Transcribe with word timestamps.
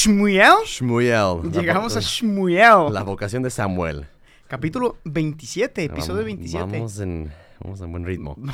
Shmuel. 0.00 0.52
Shmuel. 0.66 1.50
Llegamos 1.52 1.96
a 1.96 2.00
Shmuel. 2.00 2.92
La 2.92 3.02
vocación 3.02 3.42
de 3.42 3.48
Samuel. 3.48 4.06
Capítulo 4.46 4.98
27, 5.04 5.84
episodio 5.84 6.16
Vamos- 6.16 6.24
27. 6.26 6.64
Vamos 6.66 7.00
en, 7.00 7.32
vamos 7.64 7.80
en 7.80 7.90
buen 7.92 8.04
ritmo. 8.04 8.36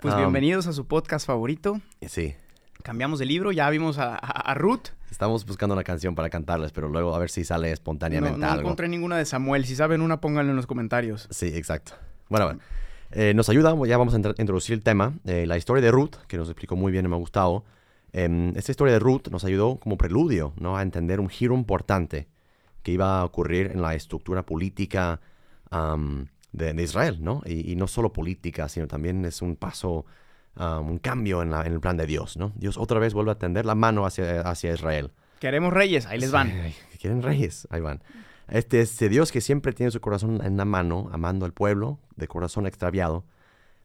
Pues 0.00 0.14
Um, 0.14 0.20
bienvenidos 0.20 0.66
a 0.68 0.72
su 0.72 0.86
podcast 0.86 1.26
favorito. 1.26 1.80
Sí. 2.06 2.34
Cambiamos 2.82 3.18
de 3.18 3.26
libro, 3.26 3.52
ya 3.52 3.68
vimos 3.68 3.98
a, 3.98 4.14
a- 4.14 4.16
a 4.52 4.54
Ruth. 4.54 4.88
Estamos 5.10 5.44
buscando 5.44 5.74
una 5.74 5.84
canción 5.84 6.14
para 6.14 6.30
cantarles, 6.30 6.72
pero 6.72 6.88
luego 6.88 7.14
a 7.14 7.18
ver 7.18 7.28
si 7.28 7.44
sale 7.44 7.66
No, 7.68 7.74
espontáneamente 7.74 8.38
no 8.38 8.46
algo. 8.46 8.60
encontré 8.62 8.88
ninguna 8.88 9.18
de 9.18 9.26
Samuel. 9.26 9.66
Si 9.66 9.76
saben 9.76 10.00
una, 10.00 10.18
pónganlo 10.22 10.50
en 10.52 10.56
los 10.56 10.66
comentarios. 10.66 11.28
Sí, 11.30 11.48
exacto. 11.54 11.92
Bueno, 12.30 12.46
bueno. 12.46 12.60
Eh, 13.10 13.34
nos 13.34 13.50
ayuda, 13.50 13.74
ya 13.86 13.98
vamos 13.98 14.14
a 14.14 14.16
introducir 14.16 14.72
el 14.74 14.82
tema, 14.82 15.12
eh, 15.26 15.44
la 15.46 15.58
historia 15.58 15.82
de 15.84 15.90
Ruth, 15.90 16.14
que 16.26 16.38
nos 16.38 16.48
explicó 16.48 16.74
muy 16.74 16.90
bien 16.90 17.04
y 17.04 17.08
me 17.08 17.16
ha 17.16 17.18
gustado. 17.18 17.64
Em, 18.12 18.56
esta 18.56 18.72
historia 18.72 18.94
de 18.94 18.98
Ruth 19.00 19.28
nos 19.30 19.44
ayudó 19.44 19.76
como 19.76 19.96
preludio 19.98 20.52
¿no? 20.58 20.76
a 20.76 20.82
entender 20.82 21.20
un 21.20 21.28
giro 21.28 21.54
importante 21.54 22.28
que 22.82 22.92
iba 22.92 23.20
a 23.20 23.24
ocurrir 23.24 23.70
en 23.74 23.82
la 23.82 23.94
estructura 23.94 24.44
política 24.46 25.20
de, 26.52 26.72
de 26.72 26.82
Israel, 26.82 27.18
¿no? 27.20 27.42
Y, 27.44 27.70
y 27.72 27.76
no 27.76 27.86
solo 27.86 28.12
política, 28.12 28.68
sino 28.68 28.86
también 28.86 29.24
es 29.24 29.42
un 29.42 29.56
paso, 29.56 30.06
un 30.56 30.98
cambio 30.98 31.42
en, 31.42 31.50
la- 31.50 31.66
en 31.66 31.72
el 31.74 31.80
plan 31.80 31.96
de 31.96 32.06
Dios, 32.06 32.36
¿no? 32.36 32.52
Dios 32.56 32.78
otra 32.78 32.98
vez 32.98 33.12
vuelve 33.14 33.32
a 33.32 33.38
tender 33.38 33.66
la 33.66 33.74
mano 33.74 34.06
hacia, 34.06 34.40
hacia 34.42 34.72
Israel. 34.72 35.10
Queremos 35.40 35.72
reyes, 35.72 36.06
ahí 36.06 36.18
les 36.18 36.32
van. 36.32 36.50
Sí, 36.90 36.98
quieren 36.98 37.22
reyes, 37.22 37.68
ahí 37.70 37.80
van. 37.80 38.02
Este, 38.48 38.80
este 38.80 39.08
Dios 39.10 39.30
que 39.30 39.40
siempre 39.42 39.72
tiene 39.72 39.92
su 39.92 40.00
corazón 40.00 40.40
en 40.42 40.56
la 40.56 40.64
mano, 40.64 41.10
amando 41.12 41.44
al 41.44 41.52
pueblo, 41.52 41.98
de 42.16 42.26
corazón 42.28 42.66
extraviado, 42.66 43.24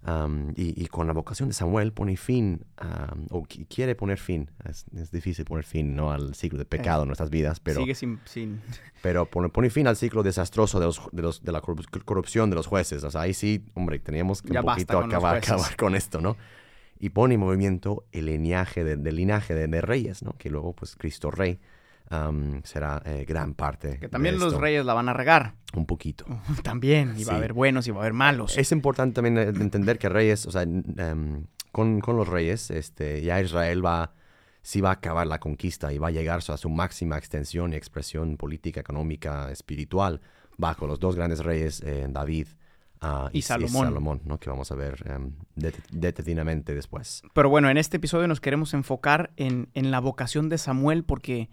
am, 0.04 0.50
y, 0.56 0.82
y 0.84 0.88
con 0.88 1.08
la 1.08 1.14
vocación 1.14 1.50
de 1.50 1.54
Samuel 1.54 1.94
pone 1.94 2.18
fin, 2.18 2.66
am, 2.78 3.26
o 3.30 3.44
qui- 3.44 3.66
quiere 3.68 3.96
poner 3.96 4.18
fin, 4.18 4.50
es, 4.70 4.86
es 4.96 5.12
difícil 5.12 5.46
poner 5.46 5.64
fin 5.66 5.96
¿no? 5.96 6.12
al 6.12 6.36
ciclo 6.36 6.60
de 6.60 6.66
pecado 6.66 7.04
en 7.04 7.08
nuestras 7.08 7.30
vidas, 7.30 7.60
pero, 7.60 7.80
Sigue 7.82 7.96
sin, 7.96 8.20
sin... 8.26 8.62
pero 9.02 9.26
pone, 9.26 9.50
pone 9.50 9.70
fin 9.70 9.88
al 9.88 9.96
ciclo 9.96 10.24
desastroso 10.24 10.80
de, 10.80 10.86
los, 10.88 11.02
de, 11.12 11.22
los- 11.22 11.44
de 11.44 11.52
la 11.52 11.62
corrup- 11.62 12.04
corrupción 12.06 12.50
de 12.50 12.56
los 12.58 12.68
jueces. 12.68 13.04
O 13.04 13.12
sea, 13.12 13.22
ahí 13.22 13.34
sí, 13.34 13.66
hombre, 13.74 14.00
teníamos 14.00 14.42
que 14.42 14.54
Ya 14.54 14.60
un 14.62 14.66
poquito 14.68 15.00
acabar, 15.00 15.38
acabar 15.38 15.76
con 15.78 15.96
esto, 15.96 16.20
¿no? 16.22 16.36
Y 17.00 17.10
pone 17.10 17.34
en 17.36 17.40
movimiento 17.40 18.06
el 18.12 18.26
linaje 18.28 18.84
de- 18.84 18.96
del 18.98 19.16
linaje 19.16 19.54
de, 19.56 19.68
de 19.68 19.82
reyes, 19.82 20.24
¿no? 20.24 20.34
Que 20.38 20.50
luego, 20.50 20.74
pues, 20.74 20.96
Cristo 20.96 21.32
Rey 21.32 21.60
será 22.64 23.02
eh, 23.06 23.26
gran 23.28 23.54
parte. 23.54 23.96
Que 23.96 24.08
de 24.08 24.10
también 24.10 24.36
los 24.40 24.50
esto. 24.54 24.60
reyes 24.62 24.86
la 24.86 24.94
van 24.94 25.10
a 25.10 25.14
regar. 25.14 25.56
Un 25.76 25.86
poquito. 25.86 26.26
También. 26.64 27.16
Y 27.18 27.24
va 27.24 27.34
a 27.34 27.38
haber 27.38 27.54
buenos 27.54 27.88
y 27.88 27.92
va 27.92 27.98
a 27.98 28.02
haber 28.02 28.14
malos. 28.14 28.58
Es 28.58 28.72
importante 28.72 29.16
también 29.16 29.38
eh, 29.38 29.50
entender 29.60 29.98
que 29.98 30.10
reyes, 30.10 30.46
o 30.46 30.52
sea, 30.52 30.62
em, 30.64 31.46
con, 31.72 32.00
con 32.00 32.16
los 32.16 32.28
reyes, 32.28 32.70
este, 32.70 33.22
ya 33.22 33.42
Israel 33.42 33.84
va, 33.84 34.14
sí 34.62 34.82
va 34.82 34.90
a 34.90 34.94
acabar 34.94 35.26
la 35.26 35.40
conquista 35.40 35.92
y 35.92 35.98
va 35.98 36.10
a 36.10 36.12
llegar 36.12 36.40
a 36.48 36.58
su 36.58 36.70
máxima 36.70 37.18
extensión 37.18 37.74
y 37.74 37.76
expresión 37.76 38.38
política, 38.38 38.80
económica, 38.82 39.52
espiritual, 39.52 40.22
bajo 40.58 40.86
los 40.86 41.00
dos 41.00 41.16
grandes 41.16 41.40
reyes, 41.44 41.82
eh, 41.82 42.06
David 42.08 42.48
ah, 43.02 43.30
Y 43.34 43.42
Salomón. 43.42 44.22
¿no? 44.26 44.40
Que 44.40 44.52
vamos 44.52 44.72
a 44.72 44.76
ver 44.76 45.04
em, 45.10 45.32
det- 45.56 45.82
detenidamente 45.92 46.76
después. 46.76 47.24
Pero 47.34 47.50
bueno, 47.50 47.70
en 47.72 47.78
este 47.78 47.98
episodio 47.98 48.28
nos 48.28 48.40
queremos 48.40 48.76
enfocar 48.76 49.32
en, 49.38 49.70
en 49.74 49.90
la 49.90 50.00
vocación 50.00 50.50
de 50.50 50.60
Samuel 50.60 51.04
porque 51.04 51.50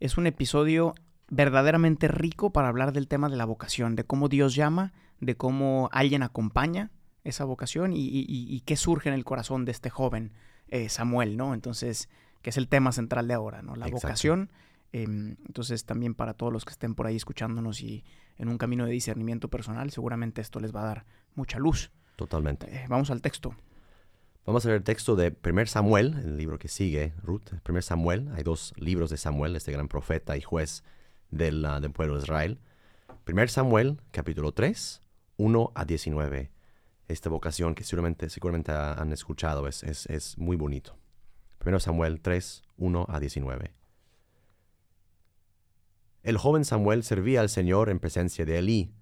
es 0.00 0.16
un 0.18 0.26
episodio 0.26 0.94
verdaderamente 1.28 2.08
rico 2.08 2.50
para 2.52 2.68
hablar 2.68 2.92
del 2.92 3.08
tema 3.08 3.28
de 3.28 3.36
la 3.36 3.44
vocación, 3.44 3.96
de 3.96 4.04
cómo 4.04 4.28
Dios 4.28 4.54
llama, 4.54 4.92
de 5.20 5.36
cómo 5.36 5.88
alguien 5.92 6.22
acompaña 6.22 6.90
esa 7.24 7.44
vocación 7.44 7.92
y, 7.92 8.00
y- 8.00 8.26
y- 8.28 8.60
qué 8.60 8.76
surge 8.76 9.08
en 9.08 9.14
el 9.14 9.24
corazón 9.24 9.64
de 9.64 9.72
este 9.72 9.88
joven 9.90 10.32
eh, 10.68 10.88
Samuel, 10.90 11.36
¿no? 11.36 11.54
Entonces, 11.54 12.08
que 12.42 12.50
es 12.50 12.56
el 12.58 12.68
tema 12.68 12.92
central 12.92 13.26
de 13.28 13.34
ahora, 13.34 13.62
¿no? 13.62 13.76
La 13.76 13.86
Exacto. 13.86 14.06
vocación. 14.08 14.50
em, 14.92 15.36
entonces, 15.46 15.84
también 15.86 16.14
para 16.14 16.34
todos 16.34 16.52
los 16.52 16.64
que 16.64 16.70
estén 16.70 16.94
por 16.94 17.06
ahí 17.08 17.16
escuchándonos 17.16 17.80
y 17.80 18.04
en 18.36 18.48
un 18.48 18.58
camino 18.58 18.84
de 18.86 18.92
discernimiento 18.92 19.48
personal, 19.48 19.90
seguramente 19.90 20.40
esto 20.40 20.60
les 20.60 20.72
va 20.74 20.82
a 20.82 20.86
dar 20.86 21.06
mucha 21.34 21.58
luz. 21.58 21.90
Totalmente. 22.14 22.66
Eh, 22.72 22.84
vamos 22.88 23.10
al 23.10 23.20
texto. 23.20 23.56
Vamos 24.46 24.64
a 24.64 24.68
ver 24.68 24.76
el 24.78 24.84
texto 24.84 25.16
de 25.16 25.34
1 25.42 25.66
Samuel, 25.66 26.14
el 26.22 26.36
libro 26.36 26.58
que 26.58 26.68
sigue, 26.68 27.14
Ruth. 27.22 27.50
1 27.66 27.82
Samuel, 27.82 28.28
hay 28.34 28.42
dos 28.42 28.74
libros 28.76 29.08
de 29.10 29.16
Samuel, 29.16 29.56
este 29.56 29.72
gran 29.72 29.88
profeta 29.88 30.36
y 30.36 30.42
juez 30.42 30.84
del, 31.30 31.64
ah, 31.64 31.80
del 31.80 31.92
pueblo 31.92 32.16
de 32.16 32.22
Israel. 32.24 32.58
1 33.26 33.48
Samuel, 33.48 34.00
capítulo 34.10 34.52
3, 34.52 35.00
1 35.38 35.72
a 35.74 35.84
19. 35.86 36.50
Esta 37.08 37.30
vocación 37.30 37.74
que 37.74 37.84
seguramente, 37.84 38.28
seguramente 38.28 38.72
ha- 38.72 38.92
han 38.94 39.12
escuchado 39.12 39.66
es, 39.66 39.82
es, 39.82 40.06
es 40.06 40.36
muy 40.36 40.56
bonito. 40.56 40.94
1 41.64 41.80
Samuel 41.80 42.20
3, 42.20 42.62
1 42.76 43.06
a 43.08 43.20
19. 43.20 43.72
El 46.22 46.36
joven 46.36 46.64
Samuel 46.66 47.02
servía 47.02 47.40
al 47.40 47.48
Señor 47.48 47.88
en 47.88 47.98
presencia 47.98 48.44
de 48.44 48.58
Elí. 48.58 48.92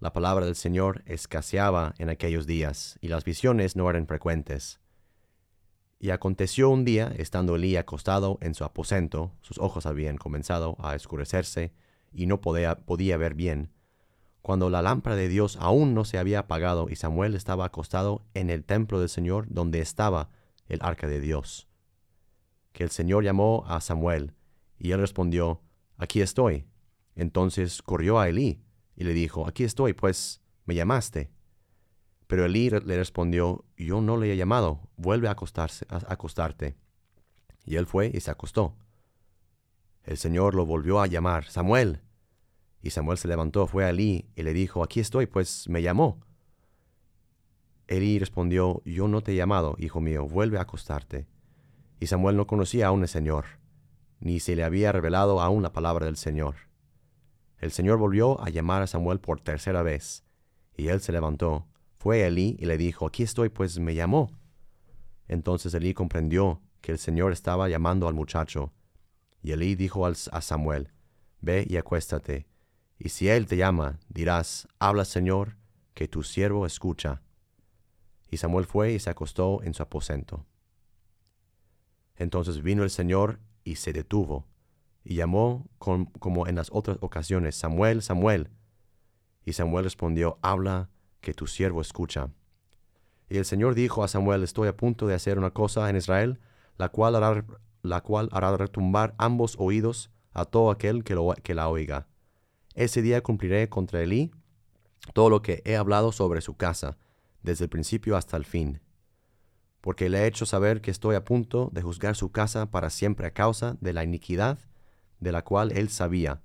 La 0.00 0.12
palabra 0.12 0.46
del 0.46 0.54
Señor 0.54 1.02
escaseaba 1.06 1.92
en 1.98 2.08
aquellos 2.08 2.46
días, 2.46 2.98
y 3.00 3.08
las 3.08 3.24
visiones 3.24 3.74
no 3.74 3.90
eran 3.90 4.06
frecuentes. 4.06 4.78
Y 5.98 6.10
aconteció 6.10 6.70
un 6.70 6.84
día, 6.84 7.12
estando 7.16 7.56
Elí 7.56 7.76
acostado 7.76 8.38
en 8.40 8.54
su 8.54 8.62
aposento, 8.62 9.32
sus 9.40 9.58
ojos 9.58 9.86
habían 9.86 10.16
comenzado 10.16 10.76
a 10.78 10.94
escurecerse, 10.94 11.72
y 12.12 12.26
no 12.26 12.40
podía, 12.40 12.76
ver 13.16 13.34
bien, 13.34 13.72
cuando 14.40 14.70
la 14.70 14.82
lámpara 14.82 15.16
de 15.16 15.28
Dios 15.28 15.58
aún 15.60 15.94
no 15.94 16.04
se 16.04 16.18
había 16.18 16.38
apagado, 16.38 16.86
y 16.88 16.94
Samuel 16.94 17.34
estaba 17.34 17.64
acostado 17.64 18.22
en 18.34 18.50
el 18.50 18.64
templo 18.64 19.00
del 19.00 19.08
Señor, 19.08 19.46
donde 19.50 19.80
estaba 19.80 20.30
el 20.68 20.78
arca 20.80 21.08
de 21.08 21.20
Dios. 21.20 21.66
Que 22.70 22.84
el 22.84 22.90
Señor 22.90 23.24
llamó 23.24 23.64
a 23.66 23.80
Samuel, 23.80 24.32
y 24.78 24.92
él 24.92 25.00
respondió, 25.00 25.60
Aquí 25.96 26.20
estoy. 26.20 26.66
Entonces 27.16 27.82
corrió 27.82 28.20
a 28.20 28.28
Elí, 28.28 28.62
y 28.98 29.04
le 29.04 29.14
dijo, 29.14 29.46
Aquí 29.46 29.62
estoy, 29.62 29.92
pues 29.92 30.42
me 30.66 30.74
llamaste. 30.74 31.30
Pero 32.26 32.44
Elí 32.44 32.68
le 32.68 32.96
respondió, 32.96 33.64
Yo 33.76 34.00
no 34.00 34.16
le 34.16 34.32
he 34.32 34.36
llamado, 34.36 34.80
vuelve 34.96 35.28
a, 35.28 35.30
acostarse, 35.30 35.86
a 35.88 36.12
acostarte. 36.12 36.76
Y 37.64 37.76
él 37.76 37.86
fue 37.86 38.10
y 38.12 38.18
se 38.18 38.32
acostó. 38.32 38.76
El 40.02 40.16
Señor 40.16 40.56
lo 40.56 40.66
volvió 40.66 41.00
a 41.00 41.06
llamar, 41.06 41.44
Samuel. 41.44 42.00
Y 42.82 42.90
Samuel 42.90 43.18
se 43.18 43.28
levantó, 43.28 43.68
fue 43.68 43.84
a 43.84 43.90
Elí 43.90 44.26
y 44.34 44.42
le 44.42 44.52
dijo, 44.52 44.82
Aquí 44.82 44.98
estoy, 44.98 45.26
pues 45.26 45.68
me 45.68 45.80
llamó. 45.80 46.20
Elí 47.86 48.18
respondió, 48.18 48.82
Yo 48.84 49.06
no 49.06 49.22
te 49.22 49.30
he 49.30 49.36
llamado, 49.36 49.76
hijo 49.78 50.00
mío, 50.00 50.26
vuelve 50.26 50.58
a 50.58 50.62
acostarte. 50.62 51.28
Y 52.00 52.08
Samuel 52.08 52.36
no 52.36 52.48
conocía 52.48 52.88
aún 52.88 53.02
al 53.02 53.08
Señor, 53.08 53.44
ni 54.18 54.40
se 54.40 54.56
le 54.56 54.64
había 54.64 54.90
revelado 54.90 55.40
aún 55.40 55.62
la 55.62 55.72
palabra 55.72 56.06
del 56.06 56.16
Señor. 56.16 56.67
El 57.58 57.72
Señor 57.72 57.98
volvió 57.98 58.40
a 58.40 58.50
llamar 58.50 58.82
a 58.82 58.86
Samuel 58.86 59.20
por 59.20 59.40
tercera 59.40 59.82
vez, 59.82 60.24
y 60.76 60.88
él 60.88 61.00
se 61.00 61.12
levantó, 61.12 61.66
fue 61.98 62.22
a 62.22 62.28
Elí 62.28 62.56
y 62.58 62.66
le 62.66 62.78
dijo, 62.78 63.06
Aquí 63.06 63.24
estoy, 63.24 63.48
pues 63.48 63.78
me 63.80 63.94
llamó. 63.94 64.30
Entonces 65.26 65.74
Elí 65.74 65.92
comprendió 65.94 66.62
que 66.80 66.92
el 66.92 66.98
Señor 66.98 67.32
estaba 67.32 67.68
llamando 67.68 68.06
al 68.06 68.14
muchacho, 68.14 68.72
y 69.42 69.52
Elí 69.52 69.74
dijo 69.74 70.06
a 70.06 70.14
Samuel, 70.14 70.92
Ve 71.40 71.66
y 71.68 71.76
acuéstate, 71.76 72.46
y 72.98 73.10
si 73.10 73.28
él 73.28 73.46
te 73.46 73.56
llama, 73.56 73.98
dirás, 74.08 74.68
Habla 74.78 75.04
Señor, 75.04 75.56
que 75.94 76.08
tu 76.08 76.22
siervo 76.22 76.66
escucha. 76.66 77.22
Y 78.30 78.36
Samuel 78.36 78.66
fue 78.66 78.92
y 78.92 78.98
se 79.00 79.10
acostó 79.10 79.62
en 79.62 79.74
su 79.74 79.82
aposento. 79.82 80.46
Entonces 82.16 82.62
vino 82.62 82.82
el 82.82 82.90
Señor 82.90 83.40
y 83.64 83.76
se 83.76 83.92
detuvo, 83.92 84.46
y 85.08 85.14
llamó 85.14 85.66
como 85.78 86.46
en 86.46 86.54
las 86.54 86.68
otras 86.70 86.98
ocasiones, 87.00 87.56
Samuel, 87.56 88.02
Samuel. 88.02 88.50
Y 89.46 89.54
Samuel 89.54 89.84
respondió, 89.84 90.38
Habla, 90.42 90.90
que 91.22 91.32
tu 91.32 91.46
siervo 91.46 91.80
escucha. 91.80 92.28
Y 93.30 93.38
el 93.38 93.46
Señor 93.46 93.74
dijo 93.74 94.04
a 94.04 94.08
Samuel, 94.08 94.42
Estoy 94.42 94.68
a 94.68 94.76
punto 94.76 95.06
de 95.06 95.14
hacer 95.14 95.38
una 95.38 95.50
cosa 95.50 95.88
en 95.88 95.96
Israel, 95.96 96.40
la 96.76 96.90
cual 96.90 97.16
hará, 97.16 97.42
la 97.80 98.02
cual 98.02 98.28
hará 98.32 98.54
retumbar 98.58 99.14
ambos 99.16 99.56
oídos 99.58 100.10
a 100.32 100.44
todo 100.44 100.70
aquel 100.70 101.04
que, 101.04 101.14
lo, 101.14 101.34
que 101.42 101.54
la 101.54 101.70
oiga. 101.70 102.06
Ese 102.74 103.00
día 103.00 103.22
cumpliré 103.22 103.70
contra 103.70 104.02
Elí 104.02 104.30
todo 105.14 105.30
lo 105.30 105.40
que 105.40 105.62
he 105.64 105.76
hablado 105.76 106.12
sobre 106.12 106.42
su 106.42 106.58
casa, 106.58 106.98
desde 107.42 107.64
el 107.64 107.70
principio 107.70 108.14
hasta 108.14 108.36
el 108.36 108.44
fin. 108.44 108.82
Porque 109.80 110.10
le 110.10 110.18
he 110.18 110.26
hecho 110.26 110.44
saber 110.44 110.82
que 110.82 110.90
estoy 110.90 111.16
a 111.16 111.24
punto 111.24 111.70
de 111.72 111.80
juzgar 111.80 112.14
su 112.14 112.30
casa 112.30 112.70
para 112.70 112.90
siempre 112.90 113.26
a 113.26 113.32
causa 113.32 113.78
de 113.80 113.94
la 113.94 114.04
iniquidad 114.04 114.58
de 115.20 115.32
la 115.32 115.42
cual 115.42 115.72
él 115.72 115.88
sabía, 115.88 116.42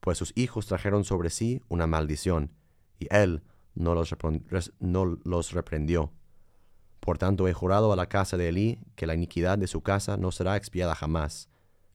pues 0.00 0.18
sus 0.18 0.32
hijos 0.36 0.66
trajeron 0.66 1.04
sobre 1.04 1.30
sí 1.30 1.62
una 1.68 1.86
maldición, 1.86 2.50
y 2.98 3.06
él 3.10 3.42
no 3.74 3.94
los, 3.94 4.14
no 4.78 5.18
los 5.24 5.52
reprendió. 5.52 6.12
Por 7.00 7.18
tanto 7.18 7.48
he 7.48 7.52
jurado 7.52 7.92
a 7.92 7.96
la 7.96 8.08
casa 8.08 8.36
de 8.36 8.48
Elí 8.48 8.78
que 8.96 9.06
la 9.06 9.14
iniquidad 9.14 9.58
de 9.58 9.66
su 9.66 9.82
casa 9.82 10.16
no 10.16 10.32
será 10.32 10.56
expiada 10.56 10.94
jamás, 10.94 11.50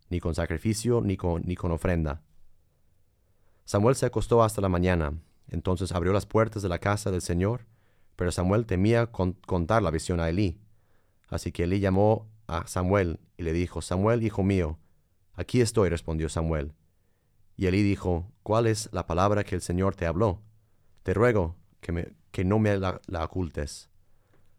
ni 0.09 0.19
con 0.19 0.35
sacrificio 0.35 1.01
ni 1.01 1.17
con, 1.17 1.41
ni 1.45 1.55
con 1.55 1.71
ofrenda. 1.71 2.21
Samuel 3.65 3.95
se 3.95 4.05
acostó 4.05 4.43
hasta 4.43 4.61
la 4.61 4.69
mañana, 4.69 5.13
entonces 5.47 5.91
abrió 5.91 6.13
las 6.13 6.25
puertas 6.25 6.61
de 6.61 6.69
la 6.69 6.79
casa 6.79 7.11
del 7.11 7.21
Señor, 7.21 7.65
pero 8.15 8.31
Samuel 8.31 8.65
temía 8.65 9.07
contar 9.07 9.81
la 9.81 9.91
visión 9.91 10.19
a 10.19 10.29
Elí. 10.29 10.59
Así 11.27 11.51
que 11.51 11.63
Elí 11.63 11.79
llamó 11.79 12.27
a 12.47 12.67
Samuel 12.67 13.19
y 13.37 13.43
le 13.43 13.53
dijo, 13.53 13.81
Samuel, 13.81 14.23
hijo 14.23 14.43
mío, 14.43 14.77
aquí 15.39 15.61
estoy, 15.61 15.89
respondió 15.89 16.27
Samuel. 16.29 16.73
Y 17.55 17.67
Elí 17.67 17.81
dijo, 17.81 18.31
¿cuál 18.43 18.67
es 18.67 18.89
la 18.91 19.07
palabra 19.07 19.43
que 19.43 19.55
el 19.55 19.61
Señor 19.61 19.95
te 19.95 20.05
habló? 20.05 20.41
Te 21.03 21.13
ruego 21.13 21.55
que, 21.79 22.43
no 22.43 22.59
me 22.59 22.77
la, 22.77 22.99
ocultes. 23.23 23.89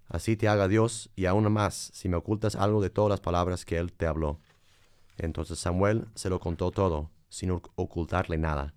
Así 0.09 0.37
te 0.37 0.49
haga 0.49 0.69
Dios 0.69 1.11
y 1.15 1.27
aún 1.27 1.51
más 1.53 1.91
si 1.95 2.09
me 2.09 2.17
ocultas 2.17 2.57
algo 2.57 2.81
de 2.81 2.91
todas 2.91 3.11
las 3.11 3.21
palabras 3.21 3.65
que 3.65 3.77
Él 3.79 3.93
te 3.93 4.07
habló. 4.07 4.41
Entonces 5.17 5.59
Samuel 5.59 6.07
se 6.15 6.31
lo 6.31 6.41
contó 6.41 6.71
todo, 6.71 7.11
sin 7.29 7.51
ocultarle 7.51 8.39
nada. 8.39 8.75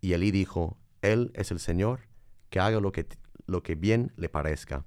Y 0.00 0.12
Elí 0.12 0.30
dijo, 0.30 0.76
Él 1.02 1.30
es 1.34 1.50
el 1.50 1.60
Señor, 1.60 2.00
que 2.50 2.60
haga 2.60 2.80
lo 2.80 3.62
que 3.62 3.74
bien 3.74 4.12
le 4.16 4.28
parezca. 4.28 4.84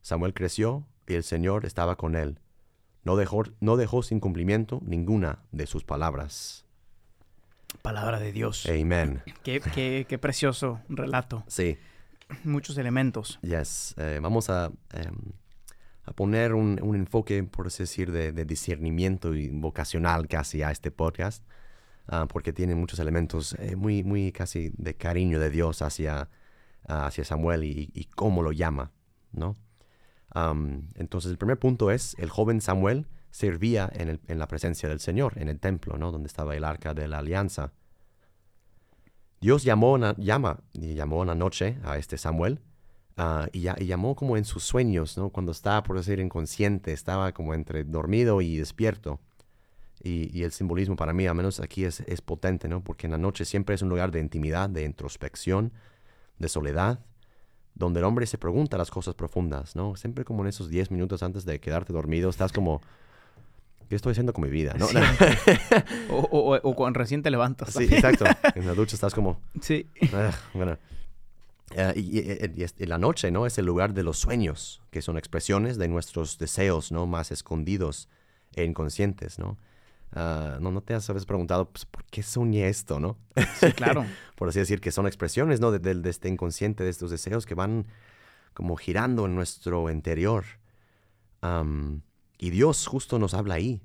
Samuel 0.00 0.34
creció 0.34 0.86
y 1.06 1.14
el 1.14 1.24
Señor 1.24 1.66
estaba 1.66 1.96
con 1.96 2.14
él. 2.14 2.38
No 3.04 3.16
dejó, 3.16 3.44
no 3.60 3.76
dejó 3.76 4.02
sin 4.02 4.18
cumplimiento 4.18 4.80
ninguna 4.84 5.40
de 5.52 5.66
sus 5.66 5.84
palabras. 5.84 6.64
Palabra 7.82 8.18
de 8.18 8.32
Dios. 8.32 8.66
Amén. 8.66 9.22
Qué, 9.42 9.60
qué, 10.08 10.18
precioso 10.18 10.80
relato. 10.88 11.44
Sí. 11.46 11.76
Muchos 12.44 12.78
elementos. 12.78 13.38
Yes. 13.42 13.94
Eh, 13.98 14.20
vamos 14.22 14.48
a, 14.48 14.72
em, 14.92 15.32
a 16.04 16.12
poner 16.12 16.54
un, 16.54 16.80
un, 16.82 16.96
enfoque, 16.96 17.44
por 17.44 17.66
así 17.66 17.82
decir, 17.82 18.10
de, 18.10 18.32
de, 18.32 18.46
discernimiento 18.46 19.34
y 19.34 19.50
vocacional 19.50 20.26
casi 20.26 20.62
a 20.62 20.70
este 20.70 20.90
podcast, 20.90 21.44
ah, 22.08 22.26
porque 22.26 22.54
tiene 22.54 22.74
muchos 22.74 22.98
elementos 23.00 23.54
eh, 23.58 23.76
muy, 23.76 24.02
muy 24.02 24.32
casi 24.32 24.72
de 24.78 24.94
cariño 24.94 25.38
de 25.38 25.50
Dios 25.50 25.82
hacia, 25.82 26.30
hacia 26.88 27.24
Samuel 27.24 27.64
y, 27.64 27.90
y 27.92 28.04
cómo 28.06 28.42
lo 28.42 28.52
llama, 28.52 28.92
¿no? 29.32 29.56
Entonces 30.34 31.30
el 31.30 31.38
primer 31.38 31.58
punto 31.58 31.90
es, 31.90 32.16
el 32.18 32.28
joven 32.28 32.60
Samuel 32.60 33.06
servía 33.30 33.90
en, 33.92 34.38
la 34.38 34.48
presencia 34.48 34.88
del 34.88 35.00
Señor, 35.00 35.34
en 35.36 35.48
el 35.48 35.60
templo, 35.60 35.96
¿no? 35.96 36.10
Donde 36.10 36.26
estaba 36.26 36.56
el 36.56 36.64
arca 36.64 36.94
de 36.94 37.08
la 37.08 37.18
alianza. 37.18 37.72
Dios 39.40 39.62
llamó 39.62 39.92
una, 39.92 40.14
llama, 40.16 40.60
y 40.72 40.94
llamó 40.94 41.20
una 41.20 41.34
noche 41.34 41.78
a 41.84 41.98
este 41.98 42.16
Samuel, 42.16 42.60
ah, 43.16 43.48
y, 43.52 43.60
llamó 43.60 44.16
como 44.16 44.36
en 44.36 44.44
sus 44.44 44.64
sueños, 44.64 45.16
¿no? 45.18 45.30
Cuando 45.30 45.52
estaba, 45.52 45.82
por 45.82 45.96
decir, 45.96 46.18
inconsciente, 46.18 46.92
estaba 46.92 47.32
como 47.32 47.54
entre 47.54 47.84
dormido 47.84 48.40
y 48.40 48.56
despierto. 48.56 49.20
Y, 50.02 50.42
el 50.42 50.52
simbolismo 50.52 50.96
para 50.96 51.12
mí, 51.12 51.26
al 51.26 51.34
menos 51.34 51.60
aquí, 51.60 51.84
es, 51.84 52.00
es 52.00 52.20
potente, 52.20 52.68
¿no? 52.68 52.82
Porque 52.82 53.06
en 53.06 53.12
la 53.12 53.18
noche 53.18 53.44
siempre 53.44 53.74
es 53.74 53.82
un 53.82 53.88
lugar 53.88 54.10
de 54.10 54.20
intimidad, 54.20 54.68
de 54.68 54.84
introspección, 54.84 55.72
de 56.38 56.48
soledad, 56.48 57.00
donde 57.74 58.00
el 58.00 58.04
hombre 58.04 58.26
se 58.26 58.38
pregunta 58.38 58.78
las 58.78 58.90
cosas 58.90 59.14
profundas, 59.14 59.74
¿no? 59.74 59.96
Siempre 59.96 60.24
como 60.24 60.42
en 60.42 60.48
esos 60.48 60.68
10 60.68 60.90
minutos 60.90 61.22
antes 61.22 61.44
de 61.44 61.58
quedarte 61.58 61.92
dormido, 61.92 62.30
estás 62.30 62.52
como, 62.52 62.80
¿qué 63.88 63.96
estoy 63.96 64.12
haciendo 64.12 64.32
con 64.32 64.44
mi 64.44 64.50
vida? 64.50 64.74
¿no? 64.78 64.86
o, 66.10 66.58
o, 66.62 66.74
cuando 66.74 66.98
recién 66.98 67.22
te 67.22 67.30
levantas. 67.30 67.72
Sí, 67.72 67.84
exacto. 67.84 68.24
En 68.54 68.66
la 68.66 68.74
ducha 68.74 68.94
estás 68.94 69.14
como... 69.14 69.40
Sí. 69.60 69.88
Ah, 70.12 70.30
bueno. 70.54 70.78
Eh, 71.76 72.70
y, 72.78 72.86
la 72.86 72.98
noche, 72.98 73.30
¿no? 73.30 73.46
Es 73.46 73.58
el 73.58 73.66
lugar 73.66 73.94
de 73.94 74.04
los 74.04 74.18
sueños, 74.18 74.82
que 74.90 75.02
son 75.02 75.18
expresiones 75.18 75.76
de 75.76 75.88
nuestros 75.88 76.38
deseos, 76.38 76.92
¿no? 76.92 77.06
Más 77.06 77.32
escondidos 77.32 78.08
e 78.54 78.64
inconscientes, 78.64 79.38
¿no? 79.38 79.58
Ah, 80.16 80.58
no, 80.60 80.70
no 80.70 80.80
te 80.80 80.94
has 80.94 81.10
preguntado, 81.26 81.68
pues, 81.70 81.86
¿por 81.86 82.04
qué 82.04 82.22
soñé 82.22 82.68
esto, 82.68 83.00
no? 83.00 83.18
Sí, 83.58 83.72
claro. 83.72 84.06
Por 84.36 84.48
así 84.48 84.60
decir, 84.60 84.80
que 84.80 84.92
son 84.92 85.08
expresiones, 85.08 85.58
¿no? 85.58 85.72
De, 85.72 86.08
este 86.08 86.28
inconsciente, 86.28 86.84
de 86.84 86.90
estos 86.90 87.10
deseos 87.10 87.46
que 87.46 87.56
van 87.56 87.86
como 88.52 88.76
girando 88.76 89.26
en 89.26 89.34
nuestro 89.34 89.90
interior. 89.90 90.44
y 92.38 92.50
Dios 92.50 92.86
justo 92.86 93.18
nos 93.18 93.34
habla 93.34 93.54
ahí, 93.54 93.82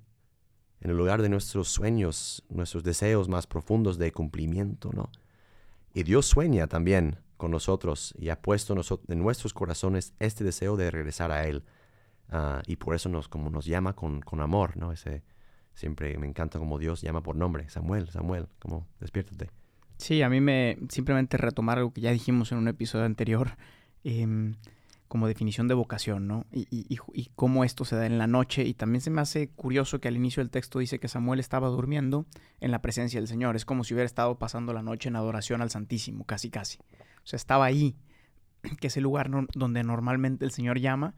en 0.81 0.91
el 0.91 0.97
lugar 0.97 1.23
de 1.23 1.29
nuestros 1.29 1.67
sueños, 1.69 2.43
nuestros 2.49 2.83
deseos 2.83 3.27
más 3.27 3.47
profundos 3.47 3.97
de 3.97 4.11
cumplimiento, 4.11 4.91
¿no? 4.93 5.09
Y 5.93 6.03
Dios 6.03 6.27
sueña 6.27 6.67
también 6.67 7.19
con 7.37 7.49
nosotros 7.49 8.13
y 8.19 8.29
ha 8.29 8.39
puesto 8.39 8.75
en 9.07 9.19
nuestros 9.19 9.53
corazones 9.53 10.13
este 10.19 10.43
deseo 10.43 10.77
de 10.77 10.91
regresar 10.91 11.31
a 11.31 11.47
Él. 11.47 11.63
Ah, 12.29 12.61
y 12.67 12.75
por 12.75 12.93
eso 12.93 13.09
nos, 13.09 13.27
como 13.27 13.49
nos 13.49 13.65
llama 13.65 13.95
con, 13.95 14.21
con 14.21 14.39
amor, 14.41 14.77
¿no? 14.77 14.91
Ese, 14.91 15.23
siempre 15.79 16.17
me 16.17 16.27
encanta 16.27 16.59
como 16.59 16.77
Dios 16.77 17.01
llama 17.01 17.23
por 17.23 17.37
nombre, 17.37 17.69
Samuel, 17.69 18.09
Samuel, 18.09 18.47
como 18.59 18.85
despiértate. 18.99 19.49
Sí, 19.97 20.21
a 20.21 20.29
mí 20.29 20.41
me 20.41 20.77
simplemente 20.89 21.37
retomar 21.37 21.77
algo 21.77 21.93
que 21.93 22.01
ya 22.01 22.11
dijimos 22.11 22.51
en 22.51 22.57
un 22.57 22.67
episodio 22.67 23.05
anterior, 23.05 23.57
em, 24.03 24.55
como 25.07 25.27
definición 25.27 25.69
de 25.69 25.73
vocación, 25.75 26.27
¿no? 26.27 26.45
Y, 26.51 26.67
y, 26.69 27.25
cómo 27.35 27.63
esto 27.63 27.85
se 27.85 27.95
da 27.95 28.05
en 28.05 28.17
la 28.17 28.27
noche. 28.27 28.63
Y 28.65 28.73
también 28.73 29.01
se 29.01 29.09
me 29.09 29.21
hace 29.21 29.49
curioso 29.49 29.99
que 29.99 30.09
al 30.09 30.17
inicio 30.17 30.43
del 30.43 30.51
texto 30.51 30.79
dice 30.79 30.99
que 30.99 31.07
Samuel 31.07 31.39
estaba 31.39 31.69
durmiendo 31.69 32.25
en 32.59 32.71
la 32.71 32.81
presencia 32.81 33.19
del 33.19 33.27
Señor. 33.27 33.55
Es 33.55 33.65
como 33.65 33.83
si 33.83 33.93
hubiera 33.93 34.05
estado 34.05 34.37
pasando 34.37 34.73
la 34.73 34.83
noche 34.83 35.09
en 35.09 35.15
adoración 35.15 35.61
al 35.61 35.71
Santísimo, 35.71 36.25
casi 36.25 36.49
casi. 36.49 36.77
O 37.23 37.27
sea, 37.27 37.37
estaba 37.37 37.65
ahí, 37.65 37.95
que 38.79 38.87
es 38.87 38.97
el 38.97 39.03
lugar 39.03 39.31
donde 39.55 39.83
normalmente 39.83 40.45
el 40.45 40.51
Señor 40.51 40.79
llama, 40.79 41.15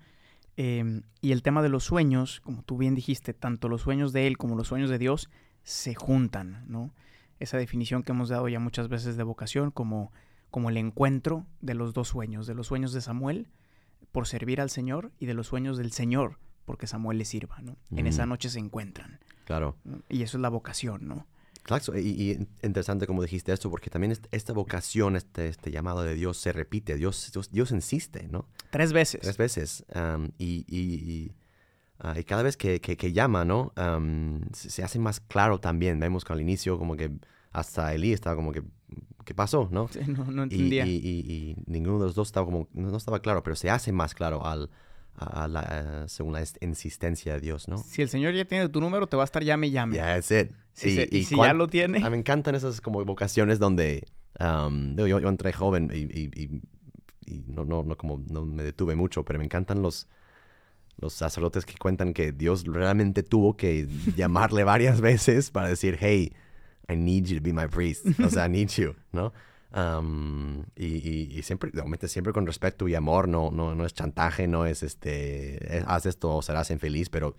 Em, 0.63 1.01
y 1.21 1.31
el 1.31 1.41
tema 1.41 1.63
de 1.63 1.69
los 1.69 1.83
sueños, 1.83 2.39
como 2.41 2.61
tú 2.61 2.77
bien 2.77 2.93
dijiste, 2.93 3.33
tanto 3.33 3.67
los 3.67 3.81
sueños 3.81 4.13
de 4.13 4.27
Él 4.27 4.37
como 4.37 4.55
los 4.55 4.67
sueños 4.67 4.91
de 4.91 4.99
Dios 4.99 5.27
se 5.63 5.95
juntan, 5.95 6.65
¿no? 6.67 6.93
Esa 7.39 7.57
definición 7.57 8.03
que 8.03 8.11
hemos 8.11 8.29
dado 8.29 8.47
ya 8.47 8.59
muchas 8.59 8.87
veces 8.87 9.17
de 9.17 9.23
vocación 9.23 9.71
como, 9.71 10.11
como 10.51 10.69
el 10.69 10.77
encuentro 10.77 11.47
de 11.61 11.73
los 11.73 11.95
dos 11.95 12.09
sueños, 12.09 12.45
de 12.45 12.53
los 12.53 12.67
sueños 12.67 12.93
de 12.93 13.01
Samuel 13.01 13.47
por 14.11 14.27
servir 14.27 14.61
al 14.61 14.69
Señor 14.69 15.11
y 15.17 15.25
de 15.25 15.33
los 15.33 15.47
sueños 15.47 15.79
del 15.79 15.91
Señor 15.91 16.37
porque 16.65 16.85
Samuel 16.85 17.17
le 17.17 17.25
sirva, 17.25 17.59
¿no? 17.61 17.75
En 17.89 18.05
esa 18.05 18.27
noche 18.27 18.49
se 18.49 18.59
encuentran. 18.59 19.19
Claro. 19.45 19.77
Y 20.09 20.21
eso 20.21 20.37
es 20.37 20.41
la 20.43 20.49
vocación, 20.49 21.07
¿no? 21.07 21.25
Claro, 21.63 21.97
y, 21.97 22.47
interesante 22.63 23.05
como 23.05 23.21
dijiste 23.21 23.53
esto, 23.53 23.69
porque 23.69 23.89
también 23.89 24.17
esta 24.31 24.53
vocación, 24.53 25.15
este, 25.15 25.47
este 25.47 25.71
llamado 25.71 26.01
de 26.01 26.15
Dios 26.15 26.37
se 26.37 26.51
repite, 26.51 26.95
Dios, 26.95 27.31
Dios, 27.51 27.71
insiste, 27.71 28.27
¿no? 28.29 28.47
Tres 28.71 28.93
veces. 28.93 29.21
Tres 29.21 29.37
veces. 29.37 29.85
y, 30.39 31.31
ah, 31.99 32.17
y, 32.17 32.23
cada 32.23 32.41
vez 32.41 32.57
que, 32.57 32.81
que, 32.81 33.13
llama, 33.13 33.45
¿no? 33.45 33.73
se, 34.53 34.83
hace 34.83 34.99
más 34.99 35.19
claro 35.19 35.59
también. 35.59 35.99
Vemos 35.99 36.25
que 36.25 36.33
al 36.33 36.41
inicio 36.41 36.79
como 36.79 36.95
que 36.95 37.11
hasta 37.51 37.93
Elí 37.93 38.11
estaba 38.11 38.35
como 38.35 38.51
que, 38.51 38.63
¿qué 39.23 39.35
pasó, 39.35 39.69
no? 39.71 39.87
Sí, 39.89 39.99
no, 40.07 40.25
no 40.25 40.43
entendía. 40.43 40.85
Y, 40.87 41.55
ninguno 41.67 41.99
de 41.99 42.05
los 42.05 42.15
dos 42.15 42.29
estaba 42.29 42.45
como, 42.45 42.67
no 42.73 42.97
estaba 42.97 43.21
claro, 43.21 43.43
pero 43.43 43.55
se 43.55 43.69
hace 43.69 43.91
más 43.91 44.15
claro 44.15 44.45
al 44.45 44.69
la, 45.19 46.05
según 46.07 46.33
la 46.33 46.43
insistencia 46.61 47.33
de 47.33 47.41
Dios, 47.41 47.67
¿no? 47.67 47.77
Si 47.77 48.01
el 48.01 48.09
Señor 48.09 48.33
ya 48.33 48.45
tiene 48.45 48.69
tu 48.69 48.81
número, 48.81 49.07
te 49.07 49.17
va 49.17 49.23
a 49.23 49.25
estar 49.25 49.43
llame 49.43 49.67
y 49.67 49.71
llame. 49.71 49.95
Yeah, 49.95 50.15
that's 50.15 50.31
it. 50.31 50.51
y, 51.11 51.23
si 51.23 51.35
ya 51.35 51.53
lo 51.53 51.67
tiene. 51.67 51.99
me 52.09 52.17
encantan 52.17 52.55
esas 52.55 52.81
como 52.81 53.03
vocaciones 53.05 53.59
donde 53.59 54.07
um, 54.39 54.95
yo, 54.95 55.19
yo, 55.19 55.29
entré 55.29 55.53
joven 55.53 55.91
y, 55.93 56.61
no, 57.47 57.63
no, 57.63 57.83
no, 57.83 57.95
como 57.95 58.21
no 58.29 58.45
me 58.45 58.63
detuve 58.63 58.95
mucho, 58.95 59.23
pero 59.23 59.39
me 59.39 59.45
encantan 59.45 59.81
los, 59.81 60.07
los 60.97 61.13
sacerdotes 61.13 61.65
que 61.65 61.75
cuentan 61.77 62.13
que 62.13 62.31
Dios 62.31 62.65
realmente 62.65 63.23
tuvo 63.23 63.55
que 63.55 63.87
llamarle 64.15 64.63
varias 64.63 65.01
veces 65.01 65.51
para 65.51 65.69
decir, 65.69 65.97
hey, 65.99 66.33
I 66.89 66.95
need 66.95 67.25
you 67.25 67.37
to 67.37 67.43
be 67.43 67.53
my 67.53 67.67
priest. 67.67 68.05
O 68.19 68.29
sea, 68.29 68.47
I 68.47 68.49
need 68.49 68.69
you, 68.69 68.95
¿no? 69.11 69.31
Y, 70.75 71.37
y, 71.37 71.43
siempre, 71.43 71.71
obviamente 71.73 72.07
siempre 72.07 72.33
con 72.33 72.45
respeto 72.45 72.87
y 72.87 72.95
amor, 72.95 73.27
no, 73.27 73.51
no, 73.51 73.73
no 73.75 73.85
es 73.85 73.93
chantaje, 73.93 74.47
no 74.47 74.65
es 74.65 74.83
este, 74.83 75.83
haz 75.87 76.05
esto 76.05 76.35
o 76.35 76.41
serás 76.41 76.71
infeliz, 76.71 77.09
pero 77.09 77.35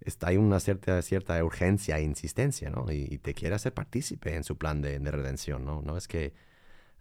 está, 0.00 0.28
hay 0.28 0.36
una 0.38 0.60
cierta, 0.60 1.00
cierta 1.02 1.42
urgencia 1.44 1.98
e 1.98 2.02
insistencia, 2.02 2.70
¿no? 2.70 2.90
Y, 2.90 3.18
te 3.18 3.34
quiere 3.34 3.54
hacer 3.54 3.74
partícipe 3.74 4.34
en 4.34 4.44
su 4.44 4.56
plan 4.56 4.80
de, 4.80 4.98
de 4.98 5.10
redención, 5.10 5.64
¿no? 5.64 5.82
No 5.82 5.96
es 5.96 6.08
que 6.08 6.34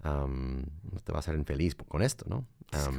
te 0.02 1.12
va 1.12 1.18
a 1.18 1.20
hacer 1.20 1.36
infeliz 1.36 1.76
con 1.76 2.02
esto, 2.02 2.26
¿no? 2.28 2.46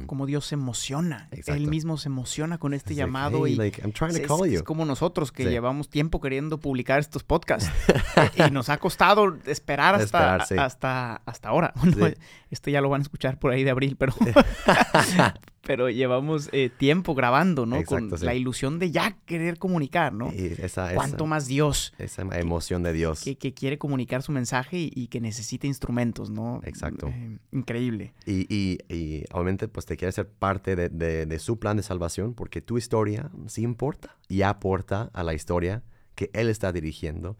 Como 0.07 0.25
Dios 0.25 0.45
se 0.45 0.55
emociona. 0.55 1.29
Él 1.45 1.67
mismo 1.67 1.97
se 1.97 2.09
emociona 2.09 2.57
con 2.57 2.73
este 2.73 2.95
llamado 2.95 3.47
y 3.47 3.59
es, 3.59 4.63
como 4.63 4.85
nosotros 4.85 5.31
que 5.31 5.45
llevamos 5.45 5.89
tiempo 5.89 6.19
queriendo 6.19 6.59
publicar 6.59 6.99
estos 6.99 7.23
podcasts 7.23 7.69
y 8.47 8.51
nos 8.51 8.69
ha 8.69 8.77
costado 8.77 9.37
esperar 9.45 9.95
hasta, 9.95 10.35
hasta, 10.35 11.15
hasta 11.25 11.49
ahora. 11.49 11.73
este 12.51 12.71
ya 12.71 12.81
lo 12.81 12.89
van 12.89 13.01
a 13.01 13.03
escuchar 13.03 13.37
por 13.37 13.51
ahí 13.51 13.63
de 13.63 13.69
abril, 13.69 13.95
pero, 13.95 14.13
pero 15.61 15.89
llevamos 15.89 16.49
eh, 16.51 16.71
tiempo 16.75 17.13
grabando, 17.13 17.65
¿no? 17.65 17.75
Exacto, 17.77 18.15
Con 18.17 18.25
la 18.25 18.33
ilusión 18.33 18.79
de 18.79 18.91
ya 18.91 19.17
querer 19.25 19.59
comunicar, 19.59 20.13
¿no? 20.13 20.33
Y 20.33 20.55
esa, 20.57 20.93
Cuanto 20.95 21.17
esa, 21.17 21.25
más 21.25 21.47
Dios 21.47 21.93
esa 21.99 22.23
emoción 22.39 22.81
de 22.83 22.93
Dios. 22.93 23.21
que, 23.21 23.37
que 23.37 23.53
quiere 23.53 23.77
comunicar 23.77 24.23
su 24.23 24.31
mensaje 24.31 24.77
y, 24.79 24.91
y 24.95 25.07
que 25.07 25.21
necesita 25.21 25.67
instrumentos, 25.67 26.31
¿no? 26.31 26.61
Exacto. 26.63 27.07
Eh, 27.07 27.37
increíble. 27.51 28.13
Y, 28.25 28.47
y, 28.53 28.79
y 28.93 29.25
obviamente 29.31 29.58
pues 29.67 29.85
te 29.85 29.97
quiere 29.97 30.11
ser 30.11 30.29
parte 30.29 30.75
de, 30.75 30.89
de- 30.89 31.25
de 31.25 31.39
su 31.39 31.59
plan 31.59 31.77
de 31.77 31.83
salvación 31.83 32.33
porque 32.33 32.61
tu 32.61 32.77
historia 32.77 33.29
sí 33.47 33.61
importa 33.63 34.17
y 34.27 34.41
aporta 34.43 35.09
a 35.13 35.23
la 35.23 35.33
historia 35.33 35.83
que 36.15 36.29
Él 36.33 36.49
está 36.49 36.71
dirigiendo 36.71 37.37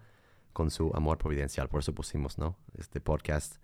con 0.54 0.72
su 0.72 0.92
amor 0.96 1.18
providencial. 1.18 1.70
Por 1.70 1.80
eso 1.82 1.94
pusimos, 1.94 2.38
¿no? 2.38 2.58
Este 2.78 3.00
podcast 3.02 3.56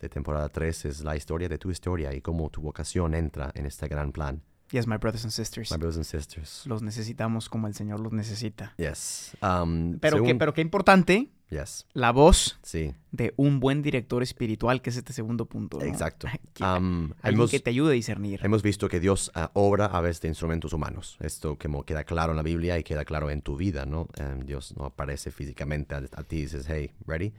de 0.00 0.08
temporada 0.08 0.48
3 0.48 0.84
es 0.86 1.00
la 1.02 1.16
historia 1.16 1.48
de 1.48 1.58
tu 1.58 1.70
historia 1.70 2.12
y 2.14 2.20
cómo 2.20 2.48
tu 2.50 2.60
vocación 2.62 3.14
entra 3.14 3.50
en 3.54 3.66
este 3.66 3.86
gran 3.88 4.12
plan. 4.12 4.42
Yes, 4.70 4.86
my 4.86 4.96
brothers 4.98 5.24
and 5.24 5.32
sisters. 5.32 5.70
My 5.70 5.76
brothers 5.78 5.96
and 5.96 6.04
sisters. 6.06 6.64
Los 6.66 6.80
necesitamos 6.82 7.48
como 7.48 7.66
el 7.66 7.74
Señor 7.74 7.98
los 8.00 8.12
necesita. 8.12 8.72
Yes. 8.76 9.36
Um, 9.42 9.98
Pero, 9.98 10.16
según- 10.18 10.26
que, 10.28 10.34
pero 10.36 10.54
qué 10.54 10.60
importante 10.60 11.30
Yes. 11.50 11.84
la 11.94 12.12
voz 12.12 12.58
Sí, 12.62 12.94
de 13.10 13.34
un 13.36 13.58
buen 13.58 13.82
director 13.82 14.22
espiritual, 14.22 14.80
que 14.82 14.90
es 14.90 14.96
este 14.96 15.12
segundo 15.12 15.46
punto. 15.46 15.78
¿no? 15.78 15.84
exacto. 15.84 16.28
Que- 16.54 16.62
Um, 16.64 17.10
alguien 17.22 17.34
hemos- 17.40 17.50
que 17.50 17.58
te 17.60 17.70
ayude 17.70 17.90
a 17.90 17.94
discernir. 17.94 18.40
Hemos 18.42 18.62
visto 18.62 18.88
que 18.88 19.00
Dios 19.00 19.32
ah, 19.34 19.50
obra 19.54 19.86
a 19.86 20.00
veces 20.00 20.20
de 20.22 20.28
instrumentos 20.28 20.72
humanos. 20.72 21.16
Esto 21.20 21.58
como 21.58 21.84
queda 21.84 22.04
claro 22.04 22.32
en 22.32 22.36
la 22.36 22.42
Biblia 22.44 22.78
y 22.78 22.84
queda 22.84 23.04
claro 23.04 23.30
en 23.30 23.42
tu 23.42 23.56
vida, 23.56 23.84
¿no? 23.84 24.06
Em, 24.16 24.40
Dios 24.46 24.76
no 24.76 24.84
aparece 24.84 25.30
físicamente 25.32 25.94
a, 25.96 25.98
a 25.98 26.22
ti 26.22 26.36
y 26.36 26.42
dices, 26.42 26.66
hey, 26.68 26.92
ready? 27.06 27.32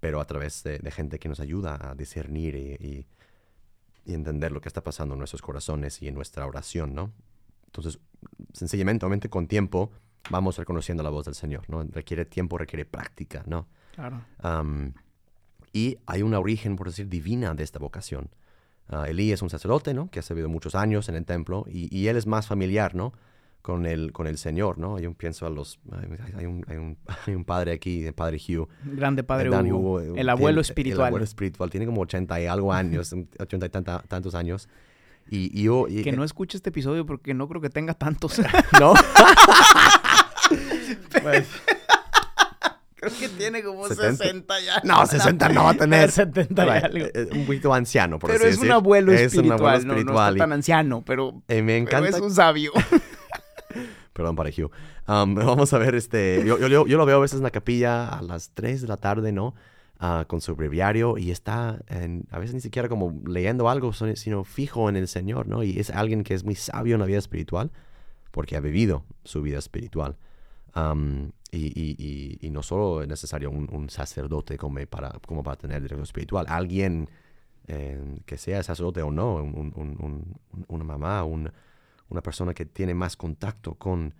Pero 0.00 0.20
a 0.20 0.24
través 0.26 0.62
de, 0.62 0.78
de 0.78 0.90
gente 0.92 1.18
que 1.18 1.28
nos 1.28 1.40
ayuda 1.40 1.78
a 1.90 1.94
discernir 1.96 2.54
y, 2.54 2.86
y- 2.86 3.06
y 4.04 4.14
entender 4.14 4.52
lo 4.52 4.60
que 4.60 4.68
está 4.68 4.82
pasando 4.84 5.14
en 5.14 5.18
nuestros 5.18 5.42
corazones 5.42 6.00
y 6.00 6.06
en 6.08 6.14
nuestra 6.14 6.46
oración, 6.46 6.94
¿no? 6.94 7.12
Entonces, 7.66 7.98
sencillamente, 8.52 9.04
obviamente, 9.04 9.28
con 9.28 9.48
tiempo 9.48 9.90
vamos 10.30 10.56
reconociendo 10.58 11.02
la 11.02 11.10
voz 11.10 11.24
del 11.26 11.34
Señor, 11.34 11.68
¿no? 11.68 11.82
Requiere 11.84 12.24
tiempo, 12.24 12.58
requiere 12.58 12.84
práctica, 12.84 13.42
¿no? 13.46 13.66
Claro. 13.94 14.22
Y 15.72 15.98
hay 16.06 16.22
una 16.22 16.38
origen, 16.38 16.76
por 16.76 16.88
decir, 16.88 17.08
divina 17.08 17.54
de 17.54 17.62
esta 17.64 17.78
vocación. 17.78 18.30
Ah, 18.88 19.06
Elí 19.08 19.32
es 19.32 19.42
un 19.42 19.50
sacerdote, 19.50 19.92
¿no? 19.92 20.10
Que 20.10 20.20
ha 20.20 20.22
servido 20.22 20.48
muchos 20.48 20.74
años 20.74 21.08
en 21.08 21.14
el 21.14 21.24
templo 21.26 21.64
y, 21.68 21.94
y 21.94 22.08
él 22.08 22.16
es 22.16 22.26
más 22.26 22.46
familiar, 22.46 22.94
¿no? 22.94 23.12
Con 23.60 23.84
el, 23.84 24.12
con 24.12 24.26
el 24.26 24.38
Señor, 24.38 24.78
¿no? 24.78 24.98
Yo 24.98 25.12
pienso 25.12 25.44
a 25.44 25.50
los... 25.50 25.78
Hay, 26.36 26.46
un, 26.46 26.64
hay, 26.68 26.76
un, 26.76 26.96
hay 27.26 27.34
un 27.34 27.44
padre 27.44 27.72
aquí, 27.72 28.04
el 28.06 28.14
padre 28.14 28.38
Hugh. 28.38 28.66
Grande 28.84 29.24
Padre 29.24 29.50
Dan 29.50 29.66
Hugo, 29.70 29.78
Hugo, 29.96 30.00
eh, 30.00 30.20
el 30.20 30.28
abuelo 30.30 30.54
tiene- 30.56 30.60
espiritual. 30.62 31.00
El 31.00 31.06
abuelo 31.08 31.24
espiritual. 31.24 31.68
Tiene 31.68 31.84
como 31.84 32.00
80 32.00 32.40
y 32.40 32.46
algo 32.46 32.72
años, 32.72 33.14
80 33.38 33.66
y 33.66 33.68
tanta- 33.68 34.02
tantos 34.08 34.34
años. 34.34 34.68
Y, 35.30 35.50
y 35.60 35.64
yo... 35.64 35.86
y- 35.86 36.02
Que 36.02 36.12
no 36.12 36.24
escuche 36.24 36.56
este 36.56 36.70
episodio 36.70 37.04
porque 37.04 37.34
no 37.34 37.46
creo 37.46 37.60
que 37.60 37.68
tenga 37.68 37.92
tantos. 37.92 38.40
¿No? 38.80 38.94
creo 42.96 43.12
que 43.18 43.28
tiene 43.28 43.62
como 43.62 43.86
70. 43.86 44.16
60 44.24 44.60
ya. 44.60 44.80
No, 44.84 45.06
60 45.06 45.48
no 45.50 45.64
va 45.64 45.70
a 45.70 45.74
tener. 45.74 46.10
70 46.10 46.66
y 46.66 46.68
algo. 46.68 47.06
Un 47.32 47.46
poquito 47.46 47.72
anciano, 47.74 48.18
por 48.18 48.30
Pero 48.30 48.44
así 48.44 48.54
es 48.54 48.58
un 48.58 48.70
abuelo 48.72 49.12
Es 49.12 49.20
un 49.20 49.26
espiritual, 49.26 49.58
abuelo 49.60 49.78
no- 49.78 49.84
no, 49.94 49.98
espiritual. 50.00 50.34
está 50.34 50.42
tan 50.44 50.52
anciano, 50.52 51.02
pero, 51.06 51.42
y, 51.48 51.54
eh, 51.54 51.62
me 51.62 51.72
pero 51.74 51.76
encanta 52.00 52.08
es 52.16 52.20
un 52.22 52.30
sabio. 52.32 52.72
Perdón 54.12 54.34
para 54.36 54.50
Hugh. 54.50 54.70
Um, 55.06 55.34
vamos 55.36 55.72
a 55.72 55.78
ver, 55.78 55.94
este, 55.94 56.42
yo, 56.44 56.58
yo- 56.58 56.86
yo- 56.86 56.96
lo 56.98 57.06
veo 57.06 57.18
a 57.18 57.20
veces 57.20 57.38
en 57.38 57.44
la 57.44 57.50
capilla 57.50 58.08
a 58.08 58.22
las 58.22 58.50
3 58.54 58.82
de 58.82 58.88
la 58.88 58.96
tarde, 58.96 59.32
¿no? 59.32 59.54
Ah, 60.00 60.24
con 60.28 60.40
su 60.40 60.54
breviario 60.54 61.18
y 61.18 61.30
está 61.32 61.78
en- 61.88 62.24
a 62.30 62.38
veces 62.38 62.54
ni 62.54 62.60
siquiera 62.60 62.88
como 62.88 63.20
leyendo 63.26 63.68
algo, 63.68 63.92
sino 63.92 64.44
fijo 64.44 64.88
en 64.88 64.96
el 64.96 65.08
Señor, 65.08 65.48
¿no? 65.48 65.62
Y 65.64 65.78
es 65.80 65.90
alguien 65.90 66.22
que 66.24 66.34
es 66.34 66.44
muy 66.44 66.54
sabio 66.54 66.94
en 66.94 67.00
la 67.00 67.06
vida 67.06 67.18
espiritual 67.18 67.70
porque 68.30 68.56
ha 68.56 68.60
vivido 68.60 69.04
su 69.24 69.42
vida 69.42 69.58
espiritual. 69.58 70.16
Um, 70.78 71.30
y, 71.50 71.66
y- 71.66 71.96
y- 71.98 72.38
y 72.46 72.50
no 72.50 72.62
solo 72.62 73.02
es 73.02 73.08
necesario 73.08 73.50
un, 73.50 73.68
un 73.72 73.88
sacerdote 73.90 74.56
como 74.58 74.78
para, 74.86 75.10
como 75.26 75.42
para 75.42 75.56
tener 75.56 75.80
director 75.82 76.02
espiritual, 76.04 76.46
alguien 76.48 77.08
eh, 77.66 78.20
que 78.26 78.36
sea 78.38 78.62
sacerdote 78.62 79.02
o 79.02 79.10
no, 79.10 79.36
un- 79.36 79.54
un- 79.54 79.72
un- 79.76 79.96
un- 80.52 80.64
una 80.68 80.84
mamá, 80.84 81.24
un- 81.24 81.50
una 82.10 82.22
persona 82.22 82.54
que 82.54 82.64
tiene 82.66 82.94
más 82.94 83.16
contacto 83.16 83.74
con 83.74 84.14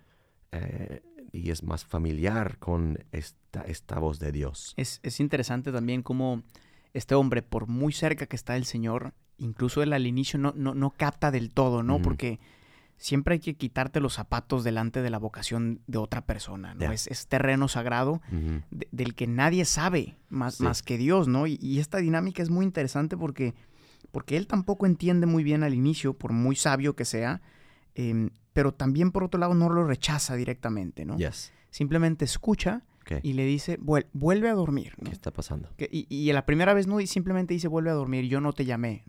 eh, 0.51 1.01
y 1.31 1.51
es 1.51 1.61
más 1.63 1.85
familiar 1.85 2.57
con 2.57 2.97
esta, 3.11 3.61
esta 3.61 3.99
voz 3.99 4.17
de 4.19 4.31
Dios. 4.31 4.73
Es, 4.77 4.99
es 5.03 5.19
interesante 5.19 5.71
también 5.71 6.01
cómo 6.01 6.41
este 6.93 7.13
hombre, 7.13 7.43
por 7.43 7.67
muy 7.67 7.93
cerca 7.93 8.25
que 8.25 8.35
está 8.35 8.55
el 8.57 8.65
Señor, 8.65 9.13
incluso 9.37 9.83
él 9.83 9.93
al 9.93 10.07
inicio 10.07 10.39
no, 10.39 10.53
no, 10.55 10.73
no 10.73 10.89
capta 10.91 11.29
del 11.29 11.51
todo, 11.51 11.83
¿no? 11.83 11.95
Ujú. 11.95 12.03
Porque 12.03 12.39
siempre 13.01 13.33
hay 13.33 13.39
que 13.39 13.55
quitarte 13.55 13.99
los 14.01 14.13
zapatos 14.13 14.63
delante 14.63 15.01
de 15.01 15.09
la 15.09 15.17
vocación 15.17 15.79
de 15.87 15.97
otra 15.97 16.21
persona, 16.25 16.75
¿no? 16.75 16.91
Es, 16.91 17.07
es 17.07 17.25
terreno 17.27 17.67
sagrado 17.67 18.21
de- 18.69 18.87
del 18.91 19.15
que 19.15 19.25
nadie 19.25 19.65
sabe 19.65 20.17
más, 20.29 20.55
Sí. 20.55 20.63
más 20.63 20.83
que 20.83 20.97
Dios, 20.97 21.27
¿no? 21.27 21.47
Y, 21.47 21.57
y 21.61 21.79
esta 21.79 21.97
dinámica 21.99 22.43
es 22.43 22.49
muy 22.51 22.65
interesante 22.65 23.15
porque, 23.17 23.55
porque 24.11 24.37
él 24.37 24.45
tampoco 24.47 24.85
entiende 24.85 25.25
muy 25.25 25.43
bien 25.43 25.63
al 25.63 25.73
inicio, 25.73 26.13
por 26.13 26.33
muy 26.33 26.55
sabio 26.55 26.95
que 26.95 27.05
sea, 27.05 27.41
em, 27.95 28.29
pero 28.53 28.73
también 28.73 29.11
por 29.11 29.23
otro 29.23 29.39
lado 29.39 29.53
no 29.55 29.69
lo 29.69 29.85
rechaza 29.85 30.35
directamente, 30.35 31.05
¿no? 31.05 31.17
Yes. 31.17 31.51
Simplemente 31.71 32.25
escucha 32.25 32.83
y 33.23 33.33
le 33.33 33.43
dice, 33.45 33.79
"Vuel- 33.79 34.05
vuelve 34.13 34.49
a 34.49 34.53
dormir, 34.53 34.93
¿no? 34.99 35.05
¿Qué 35.05 35.13
está 35.15 35.31
pasando? 35.31 35.69
Que- 35.77 35.89
y, 35.91 36.05
y 36.09 36.31
la 36.31 36.45
primera 36.45 36.75
vez 36.75 36.85
no, 36.85 36.99
y 36.99 37.07
simplemente 37.07 37.55
dice, 37.55 37.67
vuelve 37.67 37.89
a 37.89 37.93
dormir, 37.93 38.25
yo 38.25 38.39
no 38.39 38.53
te 38.53 38.65
llamé, 38.65 39.03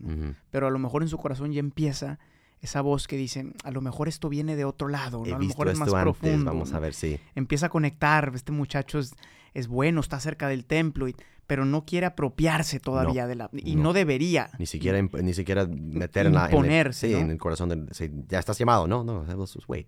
pero 0.49 0.65
a 0.67 0.71
lo 0.71 0.79
mejor 0.79 1.03
en 1.03 1.07
su 1.09 1.17
corazón 1.19 1.51
ya 1.51 1.59
empieza 1.59 2.17
esa 2.61 2.81
voz 2.81 3.07
que 3.07 3.17
dice, 3.17 3.51
a 3.63 3.71
lo 3.71 3.81
mejor 3.81 4.07
esto 4.07 4.29
viene 4.29 4.55
de 4.55 4.65
otro 4.65 4.87
lado, 4.87 5.23
¿no? 5.25 5.35
A 5.35 5.39
lo 5.39 5.45
mejor 5.45 5.67
es 5.69 5.77
más 5.79 5.87
antes, 5.89 6.01
profundo. 6.03 6.45
vamos 6.45 6.73
a 6.73 6.79
ver 6.79 6.93
si. 6.93 7.19
empieza 7.35 7.65
a 7.65 7.69
conectar, 7.69 8.31
este 8.35 8.51
muchacho 8.51 8.99
es, 8.99 9.13
es 9.53 9.67
bueno, 9.67 9.99
está 9.99 10.19
cerca 10.19 10.47
del 10.47 10.65
templo, 10.65 11.07
y- 11.07 11.15
pero 11.47 11.65
no 11.65 11.85
quiere 11.85 12.05
apropiarse 12.05 12.79
todavía 12.79 13.27
de 13.27 13.35
la... 13.35 13.49
Y 13.51 13.75
no, 13.75 13.83
no. 13.83 13.93
debería. 13.93 14.51
Ni 14.57 14.65
siquiera, 14.67 14.97
imp- 14.99 15.21
ni 15.21 15.33
siquiera 15.33 15.65
meter 15.67 16.27
en 16.27 16.33
la... 16.33 16.45
en 16.45 16.51
el- 16.51 16.53
Imponerse, 16.55 17.07
sí, 17.07 17.13
¿no? 17.13 17.19
en 17.19 17.31
el 17.31 17.37
corazón 17.37 17.67
del... 17.67 17.89
sí, 17.91 18.09
ya 18.29 18.39
estás 18.39 18.57
llamado. 18.57 18.87
No, 18.87 19.03
no, 19.03 19.25
wait. 19.67 19.87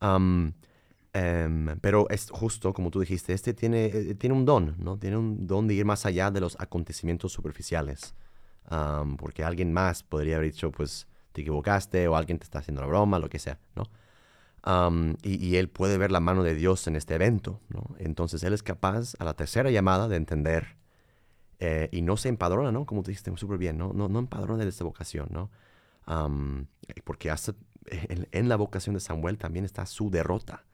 Um, 0.00 0.52
em, 1.12 1.78
pero 1.80 2.08
es 2.10 2.30
justo, 2.30 2.72
como 2.72 2.90
tú 2.90 3.00
dijiste, 3.00 3.32
este 3.34 3.54
tiene, 3.54 3.84
eh, 3.86 4.14
tiene 4.14 4.34
un 4.34 4.44
don, 4.44 4.74
¿no? 4.78 4.98
Tiene 4.98 5.16
un 5.16 5.46
don 5.46 5.68
de 5.68 5.74
ir 5.74 5.84
más 5.84 6.06
allá 6.06 6.30
de 6.30 6.40
los 6.40 6.56
acontecimientos 6.58 7.32
superficiales. 7.32 8.14
Um, 8.70 9.16
porque 9.16 9.44
alguien 9.44 9.72
más 9.72 10.02
podría 10.02 10.36
haber 10.36 10.50
dicho, 10.52 10.70
pues, 10.72 11.06
te 11.32 11.42
equivocaste 11.42 12.08
o 12.08 12.16
alguien 12.16 12.38
te 12.38 12.44
está 12.44 12.60
haciendo 12.60 12.82
la 12.82 12.88
broma, 12.88 13.18
lo 13.18 13.28
que 13.28 13.38
sea, 13.38 13.58
¿no? 13.76 13.84
Um, 14.66 15.14
y, 15.22 15.44
y 15.44 15.56
él 15.56 15.68
puede 15.70 15.96
ver 15.96 16.12
la 16.12 16.20
mano 16.20 16.42
de 16.42 16.54
Dios 16.54 16.86
en 16.86 16.96
este 16.96 17.14
evento, 17.14 17.60
¿no? 17.68 17.96
Entonces 17.98 18.42
él 18.42 18.52
es 18.52 18.62
capaz 18.62 19.14
a 19.18 19.24
la 19.24 19.34
tercera 19.34 19.70
llamada 19.70 20.06
de 20.08 20.16
entender 20.16 20.76
eh, 21.60 21.88
y 21.92 22.02
no 22.02 22.16
se 22.16 22.28
empadrona, 22.28 22.72
¿no? 22.72 22.86
Como 22.86 23.02
dijiste 23.02 23.34
súper 23.36 23.58
bien, 23.58 23.76
¿no? 23.78 23.92
No, 23.92 24.08
no 24.08 24.18
empadrona 24.18 24.64
de 24.64 24.70
esta 24.70 24.84
vocación, 24.84 25.28
¿no? 25.30 25.50
Am, 26.06 26.66
porque 27.04 27.30
hasta 27.30 27.54
en, 27.86 28.28
en 28.32 28.48
la 28.48 28.56
vocación 28.56 28.94
de 28.94 29.00
Samuel 29.00 29.38
también 29.38 29.64
está 29.64 29.84
su 29.86 30.10
derrota, 30.10 30.64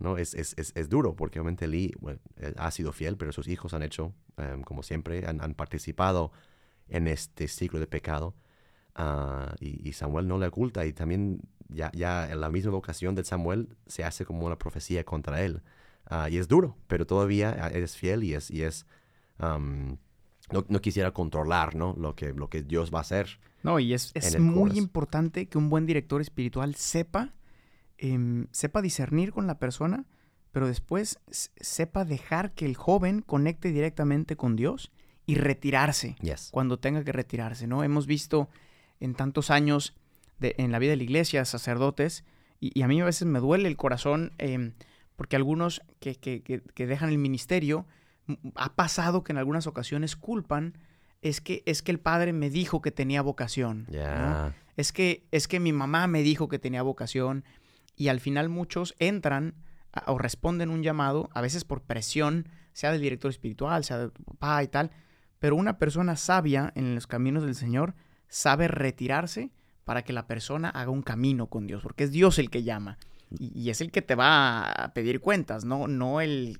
¿no? 0.00 0.18
Es, 0.18 0.34
es, 0.34 0.54
es, 0.58 0.72
es 0.74 0.88
duro, 0.88 1.14
porque 1.14 1.38
obviamente 1.38 1.66
Eli 1.66 1.94
bueno, 2.00 2.18
eh, 2.36 2.54
ha 2.56 2.70
sido 2.72 2.92
fiel, 2.92 3.16
pero 3.16 3.32
sus 3.32 3.46
hijos 3.46 3.72
han 3.72 3.82
hecho, 3.82 4.12
em, 4.36 4.62
como 4.62 4.82
siempre, 4.82 5.26
han, 5.26 5.40
han 5.40 5.54
participado 5.54 6.32
en 6.88 7.06
este 7.06 7.46
ciclo 7.46 7.78
de 7.78 7.86
pecado. 7.86 8.34
Ah, 8.94 9.54
y, 9.60 9.88
y 9.88 9.92
Samuel 9.92 10.26
no 10.28 10.38
le 10.38 10.46
oculta, 10.46 10.84
y 10.86 10.92
también 10.92 11.40
ya, 11.68 11.90
ya 11.94 12.30
en 12.30 12.40
la 12.40 12.50
misma 12.50 12.72
vocación 12.72 13.14
de 13.14 13.24
Samuel 13.24 13.76
se 13.86 14.04
hace 14.04 14.24
como 14.24 14.46
una 14.46 14.56
profecía 14.58 15.04
contra 15.04 15.42
él. 15.42 15.62
Ah, 16.06 16.28
y 16.28 16.36
es 16.38 16.48
duro, 16.48 16.76
pero 16.88 17.06
todavía 17.06 17.56
ah, 17.58 17.68
es 17.68 17.96
fiel 17.96 18.24
y 18.24 18.34
es... 18.34 18.50
Y 18.50 18.62
es 18.62 18.86
am, 19.38 19.98
no, 20.50 20.66
no 20.68 20.80
quisiera 20.80 21.12
controlar, 21.12 21.74
¿no? 21.74 21.94
Lo 21.96 22.14
que, 22.14 22.34
lo 22.34 22.50
que 22.50 22.62
Dios 22.62 22.92
va 22.92 22.98
a 22.98 23.02
hacer. 23.02 23.38
No, 23.62 23.78
y 23.78 23.94
es, 23.94 24.10
es 24.14 24.38
muy 24.38 24.54
corazón. 24.54 24.76
importante 24.76 25.46
que 25.46 25.56
un 25.56 25.70
buen 25.70 25.86
director 25.86 26.20
espiritual 26.20 26.74
sepa, 26.74 27.32
em, 27.96 28.48
sepa 28.50 28.82
discernir 28.82 29.32
con 29.32 29.46
la 29.46 29.58
persona, 29.58 30.04
pero 30.50 30.66
después 30.66 31.20
sepa 31.30 32.04
dejar 32.04 32.52
que 32.52 32.66
el 32.66 32.76
joven 32.76 33.22
conecte 33.22 33.72
directamente 33.72 34.36
con 34.36 34.56
Dios 34.56 34.90
y 35.24 35.36
retirarse 35.36 36.16
Yes. 36.20 36.50
cuando 36.52 36.78
tenga 36.78 37.02
que 37.04 37.12
retirarse, 37.12 37.66
¿no? 37.66 37.82
Hemos 37.82 38.06
visto 38.06 38.50
en 39.02 39.14
tantos 39.14 39.50
años 39.50 39.94
de- 40.38 40.54
en 40.58 40.72
la 40.72 40.78
vida 40.78 40.90
de 40.90 40.96
la 40.96 41.02
iglesia 41.04 41.44
sacerdotes, 41.44 42.24
y, 42.60 42.70
y 42.78 42.82
a 42.82 42.88
mí 42.88 43.00
a 43.00 43.04
veces 43.04 43.26
me 43.26 43.38
duele 43.40 43.68
el 43.68 43.76
corazón 43.76 44.32
em, 44.38 44.72
porque 45.16 45.36
algunos 45.36 45.82
que, 46.00 46.14
que- 46.16 46.42
que- 46.42 46.60
que 46.62 46.86
dejan 46.86 47.10
el 47.10 47.18
ministerio, 47.18 47.86
ha 48.54 48.74
pasado 48.74 49.24
que 49.24 49.32
en 49.32 49.38
algunas 49.38 49.66
ocasiones 49.66 50.16
culpan, 50.16 50.78
es 51.22 51.40
que, 51.40 51.62
es 51.66 51.82
que 51.82 51.90
el 51.92 51.98
padre 52.00 52.32
me 52.32 52.50
dijo 52.50 52.80
que 52.80 52.90
tenía 52.90 53.22
vocación, 53.22 53.86
es 54.76 54.92
que 54.92 55.24
es 55.30 55.48
que 55.48 55.60
mi 55.60 55.72
mamá 55.72 56.06
me 56.06 56.22
dijo 56.22 56.48
que 56.48 56.58
tenía 56.58 56.82
vocación 56.82 57.44
y 57.96 58.08
al 58.08 58.20
final 58.20 58.48
muchos 58.48 58.94
entran 58.98 59.54
a- 59.92 60.10
o 60.10 60.18
responden 60.18 60.70
un 60.70 60.82
llamado, 60.82 61.28
a 61.34 61.40
veces 61.42 61.64
por 61.64 61.82
presión, 61.82 62.48
sea 62.72 62.90
del 62.92 63.02
director 63.02 63.30
espiritual, 63.30 63.84
sea 63.84 63.98
de 63.98 64.10
tu 64.10 64.22
papá 64.24 64.62
y 64.62 64.68
tal, 64.68 64.90
pero 65.38 65.54
una 65.56 65.78
persona 65.78 66.16
sabia 66.16 66.72
en 66.74 66.94
los 66.94 67.06
caminos 67.06 67.42
del 67.44 67.54
Señor 67.54 67.94
sabe 68.32 68.66
retirarse 68.66 69.50
para 69.84 70.02
que 70.02 70.14
la 70.14 70.26
persona 70.26 70.70
haga 70.70 70.90
un 70.90 71.02
camino 71.02 71.48
con 71.48 71.66
Dios, 71.66 71.82
porque 71.82 72.04
es 72.04 72.12
Dios 72.12 72.38
el 72.38 72.48
que 72.48 72.62
llama. 72.62 72.98
Y, 73.38 73.70
es 73.70 73.80
el 73.80 73.90
que 73.90 74.02
te 74.02 74.14
va 74.14 74.70
a 74.70 74.92
pedir 74.92 75.20
cuentas, 75.20 75.64
no, 75.64 75.86
no 75.86 76.20
el, 76.20 76.56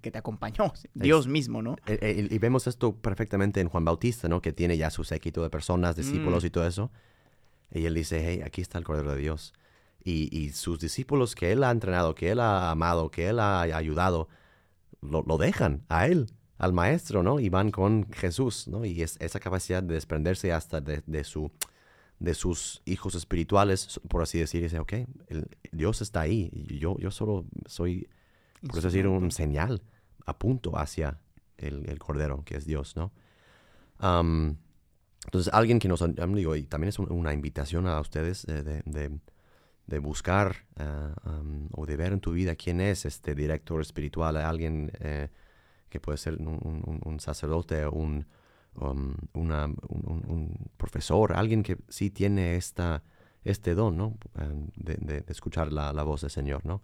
que 0.00 0.10
te 0.10 0.18
acompañó, 0.18 0.72
Dios 0.94 1.26
mismo, 1.26 1.62
¿no? 1.62 1.76
Eh, 1.86 1.98
eh, 2.00 2.28
y 2.30 2.38
vemos 2.38 2.66
esto 2.66 2.94
perfectamente 2.94 3.60
en 3.60 3.68
Juan 3.68 3.84
Bautista, 3.84 4.28
¿no? 4.28 4.40
Que 4.40 4.52
tiene 4.52 4.76
ya 4.76 4.90
su 4.90 5.04
séquito 5.04 5.42
de 5.42 5.50
personas, 5.50 5.96
discípulos 5.96 6.44
mm. 6.44 6.46
y 6.46 6.50
todo 6.50 6.66
eso. 6.66 6.90
Y 7.70 7.86
él 7.86 7.94
dice, 7.94 8.22
hey, 8.26 8.42
aquí 8.44 8.60
está 8.60 8.78
el 8.78 8.84
Cordero 8.84 9.12
de 9.12 9.20
Dios. 9.20 9.54
Y, 10.06 10.50
sus 10.50 10.78
discípulos 10.78 11.34
que 11.34 11.52
él 11.52 11.64
ha 11.64 11.70
entrenado, 11.70 12.14
que 12.14 12.30
él 12.30 12.40
ha 12.40 12.70
amado, 12.70 13.10
que 13.10 13.28
él 13.28 13.40
ha 13.40 13.62
ayudado, 13.62 14.28
lo, 15.00 15.38
dejan 15.38 15.84
a 15.88 16.06
él, 16.06 16.26
al 16.58 16.72
maestro, 16.72 17.22
¿no? 17.22 17.40
Y 17.40 17.48
van 17.48 17.70
con 17.70 18.10
Jesús, 18.12 18.68
¿no? 18.68 18.84
Y 18.84 19.02
es, 19.02 19.16
esa 19.20 19.40
capacidad 19.40 19.82
de 19.82 19.94
desprenderse 19.94 20.52
hasta 20.52 20.80
de, 20.80 21.24
su, 21.24 21.50
de 22.18 22.34
sus 22.34 22.82
hijos 22.84 23.14
espirituales, 23.14 24.00
por 24.08 24.22
así 24.22 24.38
decir, 24.38 24.62
dice, 24.62 24.78
ok, 24.78 24.92
Dios 25.72 26.02
está 26.02 26.22
ahí, 26.22 26.50
y 26.52 26.78
yo, 26.78 26.96
yo 26.98 27.10
solo 27.10 27.46
soy, 27.66 28.08
por 28.60 28.78
así 28.78 28.88
decir, 28.88 29.06
un 29.06 29.30
señal, 29.30 29.82
apunto 30.26 30.78
hacia 30.78 31.20
el, 31.56 31.98
Cordero, 31.98 32.44
que 32.44 32.56
es 32.56 32.66
Dios, 32.66 32.96
¿no? 32.96 33.12
entonces, 35.24 35.52
alguien 35.54 35.78
que 35.78 35.88
nos, 35.88 36.04
digo, 36.34 36.56
y 36.56 36.64
también 36.64 36.90
es 36.90 36.98
una 36.98 37.32
invitación 37.32 37.86
a 37.86 37.98
ustedes 38.00 38.44
de 38.46 39.18
de 39.86 39.98
buscar 39.98 40.56
ah, 40.76 41.14
o 41.72 41.86
de 41.86 41.96
ver 41.96 42.12
en 42.12 42.20
tu 42.20 42.32
vida 42.32 42.54
quién 42.56 42.80
es 42.80 43.04
este 43.04 43.34
director 43.34 43.80
espiritual, 43.80 44.36
alguien 44.36 44.90
eh, 45.00 45.28
que 45.94 46.00
puede 46.00 46.18
ser 46.18 46.38
un, 46.40 47.18
sacerdote, 47.20 47.86
un, 47.86 48.26
um, 48.74 49.14
un, 49.32 50.70
profesor, 50.76 51.34
alguien 51.34 51.62
que 51.62 51.78
sí 51.88 52.10
tiene 52.10 52.56
esta, 52.56 53.04
este 53.44 53.76
don, 53.76 53.96
¿no? 53.96 54.18
Ah, 54.34 54.48
de, 54.74 55.22
escuchar 55.28 55.72
la, 55.72 56.02
voz 56.02 56.22
del 56.22 56.32
Señor, 56.32 56.66
¿no? 56.66 56.82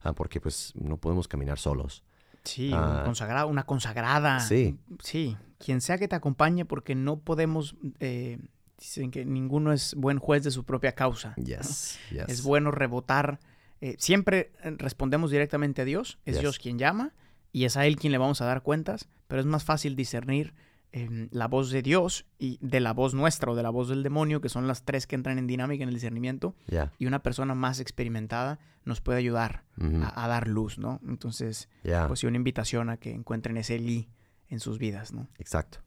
Ah, 0.00 0.14
porque 0.14 0.40
pues 0.40 0.72
no 0.74 0.96
podemos 0.96 1.28
caminar 1.28 1.58
solos. 1.58 2.02
Sí, 2.44 2.70
consagrado, 3.04 3.48
una 3.48 3.66
consagrada. 3.66 4.40
Sí. 4.40 4.78
Sí, 5.00 5.36
quien 5.58 5.82
sea 5.82 5.98
que 5.98 6.08
te 6.08 6.16
acompañe 6.16 6.64
porque 6.64 6.94
no 6.94 7.18
podemos... 7.18 7.76
Eh, 8.00 8.38
dicen 8.78 9.10
que 9.10 9.26
ninguno 9.26 9.74
es 9.74 9.94
buen 9.96 10.18
juez 10.18 10.44
de 10.44 10.50
su 10.50 10.64
propia 10.64 10.92
causa. 10.92 11.34
Es 11.36 12.42
bueno 12.42 12.70
rebotar. 12.70 13.38
Eh, 13.82 13.96
siempre 13.98 14.52
eh, 14.62 14.74
respondemos 14.78 15.30
directamente 15.30 15.82
a 15.82 15.84
Dios, 15.84 16.18
es 16.24 16.40
Dios 16.40 16.58
quien 16.58 16.78
llama 16.78 17.12
y 17.52 17.64
es 17.64 17.76
a 17.76 17.86
Él 17.86 17.96
quien 17.96 18.12
le 18.12 18.18
vamos 18.18 18.40
a 18.40 18.44
dar 18.44 18.62
cuentas, 18.62 19.08
pero 19.28 19.40
es 19.40 19.46
más 19.46 19.64
fácil 19.64 19.96
discernir 19.96 20.54
em, 20.92 21.28
la 21.30 21.48
voz 21.48 21.70
de 21.70 21.82
Dios 21.82 22.26
y 22.38 22.58
de 22.60 22.80
la 22.80 22.92
voz 22.92 23.14
nuestra 23.14 23.52
o 23.52 23.54
de 23.54 23.62
la 23.62 23.70
voz 23.70 23.88
del 23.88 24.02
demonio, 24.02 24.40
que 24.40 24.48
son 24.48 24.66
las 24.66 24.84
tres 24.84 25.06
que 25.06 25.16
entran 25.16 25.38
en 25.38 25.46
dinámica 25.46 25.82
en 25.82 25.88
el 25.88 25.94
discernimiento, 25.94 26.54
y 26.98 27.06
una 27.06 27.22
persona 27.22 27.54
más 27.54 27.80
experimentada 27.80 28.58
nos 28.84 29.00
puede 29.00 29.18
ayudar 29.18 29.64
a, 29.78 30.28
dar 30.28 30.46
luz, 30.46 30.78
¿no? 30.78 31.00
Entonces, 31.06 31.68
pues 31.82 32.20
sí, 32.20 32.26
una 32.26 32.36
invitación 32.36 32.88
a 32.88 32.96
que 32.98 33.10
encuentren 33.10 33.56
ese 33.56 33.78
li 33.78 34.08
en 34.48 34.60
sus 34.60 34.78
vidas, 34.78 35.12
¿no? 35.12 35.28
Exacto. 35.38 35.78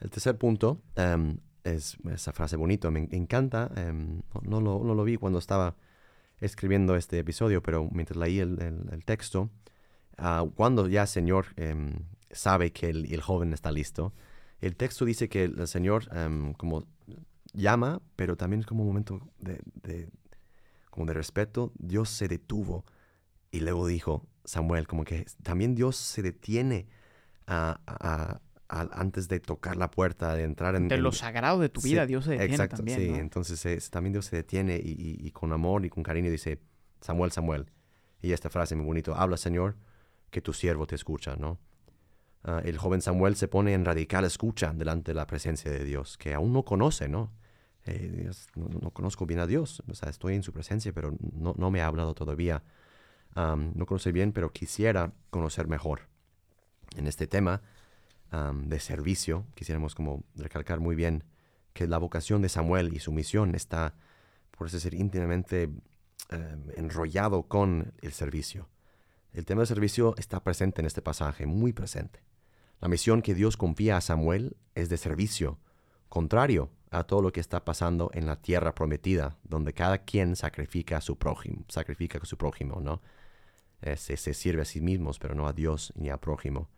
El 0.00 0.10
tercer 0.10 0.36
punto, 0.36 0.82
em, 0.96 1.38
es 1.64 1.96
esa 2.12 2.32
frase 2.32 2.56
bonito, 2.56 2.90
me 2.90 3.08
encanta. 3.12 3.70
Em, 3.76 4.22
no, 4.42 4.60
lo, 4.60 4.82
no, 4.82 4.94
lo, 4.94 5.04
vi 5.04 5.16
cuando 5.16 5.38
estaba 5.38 5.76
escribiendo 6.40 6.96
este 6.96 7.18
episodio, 7.18 7.62
pero 7.62 7.88
mientras 7.92 8.16
leí 8.16 8.40
el, 8.40 8.60
el, 8.90 9.04
texto, 9.04 9.50
uh, 10.18 10.50
cuando 10.50 10.88
ya 10.88 11.02
el 11.02 11.08
Señor 11.08 11.46
em, 11.56 11.94
sabe 12.30 12.72
que 12.72 12.88
el, 12.90 13.12
el, 13.12 13.20
joven 13.20 13.52
está 13.52 13.70
listo, 13.70 14.12
el 14.60 14.76
texto 14.76 15.04
dice 15.04 15.28
que 15.28 15.44
el 15.44 15.68
Señor 15.68 16.08
em, 16.12 16.54
como 16.54 16.86
llama, 17.52 18.00
pero 18.16 18.36
también 18.36 18.60
es 18.60 18.66
como 18.66 18.82
un 18.82 18.88
momento 18.88 19.20
de, 19.38 19.60
de, 19.82 20.08
como 20.90 21.06
de 21.06 21.14
respeto. 21.14 21.72
Dios 21.78 22.08
se 22.08 22.28
detuvo 22.28 22.84
y 23.50 23.60
luego 23.60 23.86
dijo, 23.86 24.26
Samuel, 24.44 24.86
como 24.86 25.04
que 25.04 25.26
también 25.42 25.74
Dios 25.74 25.96
se 25.96 26.22
detiene 26.22 26.86
a, 27.46 27.80
a 27.86 28.40
antes 28.72 29.28
de 29.28 29.40
tocar 29.40 29.76
la 29.76 29.90
puerta, 29.90 30.34
de 30.34 30.44
entrar 30.44 30.74
en... 30.76 30.88
De 30.88 30.96
lo 30.96 31.12
sagrado 31.12 31.58
de 31.58 31.68
tu 31.68 31.80
vida, 31.82 32.06
Dios 32.06 32.24
se 32.24 32.32
detiene 32.32 32.54
exacto, 32.54 32.76
también, 32.76 32.98
Sí, 32.98 33.08
entonces 33.08 33.90
también 33.90 34.12
Dios 34.12 34.26
se 34.26 34.36
detiene 34.36 34.80
y, 34.82 35.30
con 35.32 35.52
amor 35.52 35.84
y 35.84 35.90
con 35.90 36.02
cariño 36.02 36.30
dice, 36.30 36.58
Samuel, 37.00 37.32
Samuel. 37.32 37.66
Y 38.22 38.32
esta 38.32 38.48
frase 38.48 38.74
muy 38.74 38.86
bonito, 38.86 39.14
habla 39.14 39.36
Señor, 39.36 39.76
que 40.32 40.40
tu 40.40 40.52
siervo 40.52 40.88
te 40.88 40.96
escucha, 40.96 41.36
¿no? 41.36 41.60
Ah, 42.42 42.60
el 42.64 42.76
joven 42.78 43.00
Samuel 43.00 43.36
se 43.36 43.46
pone 43.46 43.74
en 43.74 43.84
radical 43.84 44.24
escucha 44.24 44.72
delante 44.72 45.12
de 45.12 45.14
la 45.14 45.28
presencia 45.28 45.70
de 45.70 45.84
Dios, 45.84 46.18
que 46.18 46.34
aún 46.34 46.52
no 46.52 46.64
conoce, 46.64 47.08
¿no? 47.08 47.30
Eh, 47.84 48.30
no, 48.56 48.90
conozco 48.90 49.26
bien 49.26 49.40
a 49.40 49.46
Dios, 49.46 49.82
o 49.88 49.94
sea, 49.94 50.08
estoy 50.08 50.34
en 50.34 50.42
su 50.42 50.52
presencia, 50.52 50.92
pero 50.92 51.14
no, 51.32 51.54
no 51.56 51.70
me 51.70 51.82
ha 51.82 51.86
hablado 51.86 52.14
todavía. 52.14 52.64
no 53.36 53.86
conoce 53.86 54.12
bien, 54.12 54.32
pero 54.32 54.52
quisiera 54.52 55.12
conocer 55.30 55.68
mejor. 55.68 56.08
En 56.96 57.06
este 57.06 57.26
tema, 57.26 57.62
de 58.32 58.80
servicio, 58.80 59.44
quisiéramos 59.54 59.94
como 59.94 60.24
recalcar 60.36 60.80
muy 60.80 60.96
bien 60.96 61.24
que 61.74 61.86
la 61.86 61.98
vocación 61.98 62.40
de 62.40 62.48
Samuel 62.48 62.94
y 62.94 62.98
su 62.98 63.12
misión 63.12 63.54
está, 63.54 63.94
por 64.56 64.66
así 64.66 64.76
decir, 64.76 64.94
íntimamente 64.94 65.64
em, 66.30 66.64
enrollado 66.76 67.42
con 67.42 67.92
el 68.00 68.12
servicio. 68.12 68.68
El 69.32 69.44
tema 69.44 69.60
del 69.60 69.68
servicio 69.68 70.14
está 70.18 70.42
presente 70.42 70.80
en 70.80 70.86
este 70.86 71.02
pasaje, 71.02 71.46
muy 71.46 71.72
presente. 71.72 72.20
La 72.80 72.88
misión 72.88 73.22
que 73.22 73.34
Dios 73.34 73.56
confía 73.56 73.96
a 73.96 74.00
Samuel 74.00 74.56
es 74.74 74.88
de 74.88 74.96
servicio, 74.96 75.58
contrario 76.08 76.70
a 76.90 77.04
todo 77.04 77.22
lo 77.22 77.32
que 77.32 77.40
está 77.40 77.64
pasando 77.64 78.10
en 78.12 78.26
la 78.26 78.42
tierra 78.42 78.74
prometida, 78.74 79.38
donde 79.44 79.72
cada 79.72 79.98
quien 79.98 80.36
sacrifica 80.36 80.98
a 80.98 81.00
su 81.00 81.16
prójimo, 81.16 81.64
sacrifica 81.68 82.18
a 82.18 82.26
su 82.26 82.36
prójimo, 82.36 82.80
¿no? 82.80 83.00
Eh, 83.80 83.96
se, 83.96 84.16
se, 84.16 84.34
sirve 84.34 84.62
a 84.62 84.66
sí 84.66 84.80
mismos, 84.80 85.18
pero 85.18 85.34
no 85.34 85.48
a 85.48 85.52
Dios 85.52 85.92
ni 85.96 86.10
a 86.10 86.18
prójimo. 86.18 86.68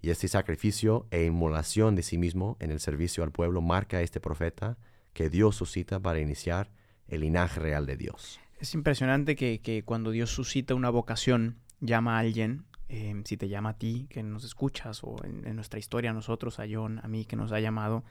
Y 0.00 0.10
este 0.10 0.28
sacrificio 0.28 1.06
e 1.10 1.24
inmolación 1.24 1.96
de 1.96 2.02
sí 2.02 2.18
mismo 2.18 2.56
en 2.60 2.70
el 2.70 2.80
servicio 2.80 3.24
al 3.24 3.32
pueblo 3.32 3.60
marca 3.60 3.96
a 3.96 4.02
este 4.02 4.20
profeta 4.20 4.78
que 5.12 5.30
Dios 5.30 5.56
suscita 5.56 5.98
para 5.98 6.20
iniciar 6.20 6.70
el 7.08 7.22
linaje 7.22 7.58
real 7.58 7.86
de 7.86 7.96
Dios. 7.96 8.38
Es 8.60 8.74
impresionante 8.74 9.34
que, 9.36 9.82
cuando 9.84 10.10
Dios 10.10 10.30
suscita 10.30 10.74
una 10.74 10.90
vocación, 10.90 11.58
llama 11.80 12.16
a 12.16 12.20
alguien, 12.20 12.64
eh, 12.88 13.20
si 13.24 13.36
te 13.36 13.48
llama 13.48 13.70
a 13.70 13.78
ti 13.78 14.06
que 14.10 14.22
nos 14.22 14.44
escuchas, 14.44 15.02
o 15.02 15.16
en, 15.24 15.54
nuestra 15.54 15.78
historia 15.78 16.10
a 16.10 16.14
nosotros, 16.14 16.58
a 16.58 16.64
John, 16.70 17.00
a 17.02 17.08
mí 17.08 17.24
que 17.24 17.36
nos 17.36 17.52
ha 17.52 17.60
llamado, 17.60 18.04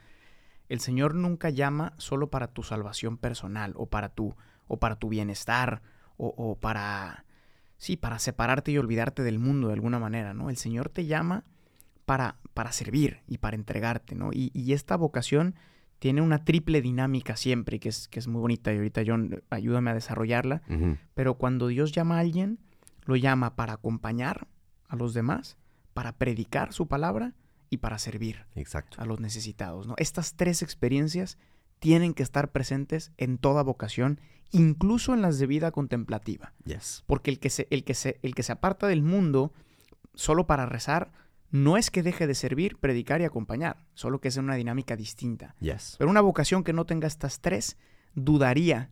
el 0.70 0.80
Señor 0.80 1.16
nunca 1.16 1.50
llama 1.50 1.94
solo 1.98 2.30
para 2.30 2.48
tu 2.48 2.64
salvación 2.64 3.18
personal 3.18 3.74
o 3.76 3.88
para 3.88 4.10
tu, 4.10 4.36
o 4.68 4.78
para 4.78 4.96
tu 4.98 5.10
bienestar 5.10 5.82
o, 6.18 6.34
o 6.38 6.56
para, 6.56 7.26
sí, 7.78 7.96
para 7.96 8.20
separarte 8.20 8.72
y 8.72 8.78
olvidarte 8.78 9.24
del 9.24 9.40
mundo 9.40 9.68
de 9.68 9.74
alguna 9.74 10.00
manera, 10.00 10.34
¿no? 10.34 10.50
El 10.50 10.58
Señor 10.58 10.90
te 10.90 11.06
llama 11.06 11.44
para, 12.08 12.38
para 12.54 12.72
servir 12.72 13.20
y 13.28 13.38
para 13.38 13.58
entregarte, 13.58 14.16
¿no? 14.16 14.30
Y, 14.32 14.72
esta 14.72 14.96
vocación 14.96 15.56
tiene 16.00 16.22
una 16.22 16.46
triple 16.46 16.82
dinámica 16.82 17.36
siempre, 17.36 17.80
que 17.80 17.90
es, 17.90 18.08
que 18.08 18.20
es 18.20 18.28
muy 18.30 18.40
bonita, 18.40 18.72
y 18.72 18.78
ahorita 18.78 19.02
John, 19.06 19.44
ayúdame 19.50 19.92
a 19.92 19.94
desarrollarla, 19.94 20.62
pero 21.14 21.34
cuando 21.34 21.68
Dios 21.68 21.92
llama 21.92 22.16
a 22.16 22.20
alguien, 22.20 22.60
lo 23.08 23.16
llama 23.16 23.56
para 23.56 23.74
acompañar 23.74 24.48
a 24.88 24.96
los 24.96 25.14
demás, 25.14 25.58
para 25.94 26.18
predicar 26.18 26.74
su 26.74 26.88
palabra 26.88 27.34
y 27.70 27.78
para 27.78 27.98
servir 27.98 28.46
Exacto. 28.56 29.02
a 29.02 29.06
los 29.06 29.20
necesitados, 29.20 29.88
¿no? 29.88 29.96
Estas 29.98 30.36
tres 30.36 30.62
experiencias 30.62 31.38
tienen 31.80 32.14
que 32.14 32.24
estar 32.24 32.52
presentes 32.52 33.12
en 33.18 33.38
toda 33.38 33.64
vocación, 33.64 34.20
incluso 34.52 35.14
en 35.14 35.22
las 35.22 35.40
de 35.40 35.48
vida 35.48 35.72
contemplativa. 35.72 36.54
Yes. 36.66 37.04
Porque 37.08 37.32
el 37.32 37.40
que 37.40 37.50
se, 37.50 37.68
el 37.72 37.84
que 37.84 37.94
se, 37.94 38.20
el 38.24 38.36
que 38.36 38.44
se 38.44 38.52
aparta 38.52 38.88
del 38.88 39.02
mundo 39.02 39.54
solo 40.14 40.48
para 40.48 40.66
rezar, 40.66 41.12
no 41.50 41.78
es 41.78 41.92
que 41.92 42.04
deje 42.04 42.28
de 42.28 42.36
servir, 42.36 42.78
predicar 42.78 43.22
y 43.22 43.26
acompañar, 43.26 43.86
solo 43.94 44.20
que 44.20 44.28
es 44.28 44.38
una 44.38 44.56
dinámica 44.56 44.96
distinta. 44.96 45.56
Pero 45.98 46.10
una 46.10 46.22
vocación 46.22 46.64
que 46.64 46.74
no 46.74 46.86
tenga 46.86 47.08
estas 47.08 47.40
tres, 47.40 47.78
dudaría 48.16 48.92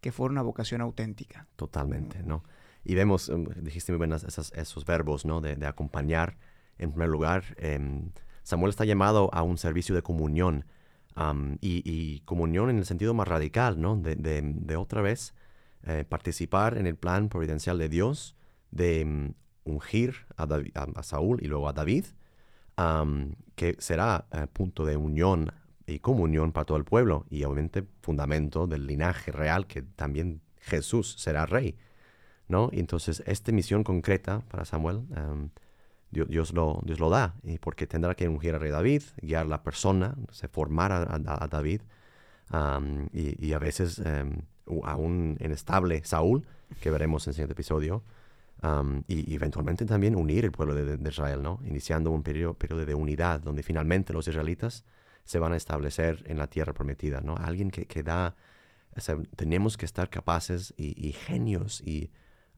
que 0.00 0.12
fuera 0.12 0.32
una 0.32 0.42
vocación 0.42 0.80
auténtica. 0.82 1.48
Totalmente, 1.56 2.22
¿no? 2.22 2.44
Y 2.86 2.94
vemos, 2.94 3.28
em, 3.28 3.44
dijiste 3.62 3.92
muy 3.92 4.06
bien 4.06 4.12
esos, 4.12 4.84
verbos, 4.84 5.24
¿no? 5.24 5.40
De, 5.40 5.66
acompañar, 5.66 6.38
en 6.78 6.90
primer 6.90 7.08
lugar. 7.08 7.56
Em, 7.58 8.12
Samuel 8.44 8.70
está 8.70 8.84
llamado 8.84 9.28
a 9.34 9.42
un 9.42 9.58
servicio 9.58 9.94
de 9.94 10.02
comunión, 10.02 10.64
y, 11.60 12.20
comunión 12.26 12.68
en 12.70 12.78
el 12.78 12.84
sentido 12.84 13.14
más 13.14 13.26
radical, 13.26 13.80
¿no? 13.80 13.96
De, 13.96 14.76
otra 14.76 15.02
vez 15.02 15.34
eh, 15.82 16.04
participar 16.08 16.78
en 16.78 16.86
el 16.86 16.96
plan 16.96 17.28
providencial 17.28 17.78
de 17.78 17.88
Dios, 17.88 18.36
de 18.70 19.00
em, 19.00 19.34
ungir 19.64 20.26
a, 20.36 21.02
Saúl 21.02 21.42
y 21.42 21.48
luego 21.48 21.68
a 21.68 21.72
David, 21.72 22.04
que 23.56 23.76
será 23.78 24.26
eh, 24.30 24.46
punto 24.52 24.84
de 24.84 24.96
unión 24.96 25.52
y 25.86 25.98
comunión 26.00 26.52
para 26.52 26.66
todo 26.66 26.78
el 26.78 26.84
pueblo 26.84 27.26
y 27.30 27.44
obviamente 27.44 27.84
fundamento 28.02 28.66
del 28.66 28.86
linaje 28.86 29.32
real 29.32 29.66
que 29.66 29.82
también 29.82 30.42
Jesús 30.60 31.16
será 31.18 31.46
rey. 31.46 31.76
¿No? 32.48 32.70
Y 32.72 32.80
entonces 32.80 33.22
esta 33.26 33.52
misión 33.52 33.84
concreta 33.84 34.40
para 34.48 34.64
Samuel, 34.64 35.02
Dios, 36.10 36.52
lo, 36.52 36.80
Dios 36.84 37.00
lo 37.00 37.10
da, 37.10 37.34
y 37.42 37.58
porque 37.58 37.86
tendrá 37.86 38.14
que 38.14 38.28
ungir 38.28 38.54
a 38.54 38.58
rey 38.58 38.70
David, 38.70 39.02
guiar 39.20 39.46
la 39.46 39.62
persona, 39.62 40.14
se 40.30 40.48
formar 40.48 40.92
a, 40.92 41.48
David, 41.48 41.82
y, 43.12 43.46
y 43.46 43.52
a 43.52 43.58
veces 43.58 43.98
em, 43.98 44.42
u- 44.66 44.84
aún 44.84 45.36
inestable 45.40 46.02
Saúl, 46.04 46.46
que 46.80 46.90
veremos 46.90 47.26
en 47.26 47.30
el 47.30 47.34
siguiente 47.34 47.52
episodio, 47.52 48.02
y, 49.08 49.34
eventualmente 49.34 49.84
también 49.84 50.16
unir 50.16 50.44
el 50.44 50.52
pueblo 50.52 50.74
de, 50.74 50.98
Israel, 51.10 51.42
¿no? 51.42 51.60
Iniciando 51.64 52.10
un 52.10 52.22
periodo, 52.22 52.54
periodo 52.54 52.86
de 52.86 52.94
unidad 52.94 53.40
donde 53.40 53.62
finalmente 53.62 54.12
los 54.12 54.26
israelitas 54.26 54.84
se 55.24 55.38
van 55.38 55.52
a 55.52 55.56
establecer 55.56 56.22
en 56.26 56.38
la 56.38 56.46
tierra 56.46 56.72
prometida, 56.72 57.20
¿no? 57.20 57.36
Alguien 57.36 57.70
que, 57.70 57.86
que 57.86 58.02
da, 58.02 58.34
tenemos 59.36 59.76
que 59.76 59.84
estar 59.84 60.08
capaces 60.08 60.72
y 60.78 61.12
genios 61.12 61.82
y 61.82 62.10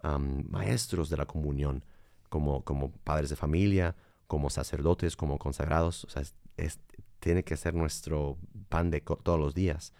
am, 0.02 0.44
maestros 0.48 1.08
de 1.10 1.16
la 1.16 1.26
comunión, 1.26 1.84
como, 2.28 2.62
como 2.64 2.90
padres 2.92 3.30
de 3.30 3.36
familia, 3.36 3.96
como 4.26 4.50
sacerdotes, 4.50 5.16
como 5.16 5.38
consagrados, 5.38 6.04
o 6.04 6.10
sea, 6.10 6.22
es- 6.22 6.34
es- 6.56 6.78
tiene 7.20 7.42
que 7.44 7.56
ser 7.56 7.74
nuestro 7.74 8.36
pan 8.68 8.90
de 8.90 9.00
todos 9.00 9.38
los 9.40 9.54
días. 9.54 9.92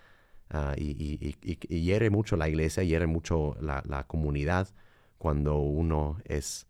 Ah, 0.50 0.74
y, 0.76 0.90
y- 0.90 1.36
y- 1.42 1.80
hiere 1.82 2.10
mucho 2.10 2.36
la 2.36 2.48
iglesia, 2.48 2.82
hiere 2.82 3.06
mucho 3.06 3.56
la, 3.60 3.82
la 3.86 4.04
comunidad 4.06 4.68
cuando 5.18 5.56
uno 5.58 6.18
es, 6.24 6.66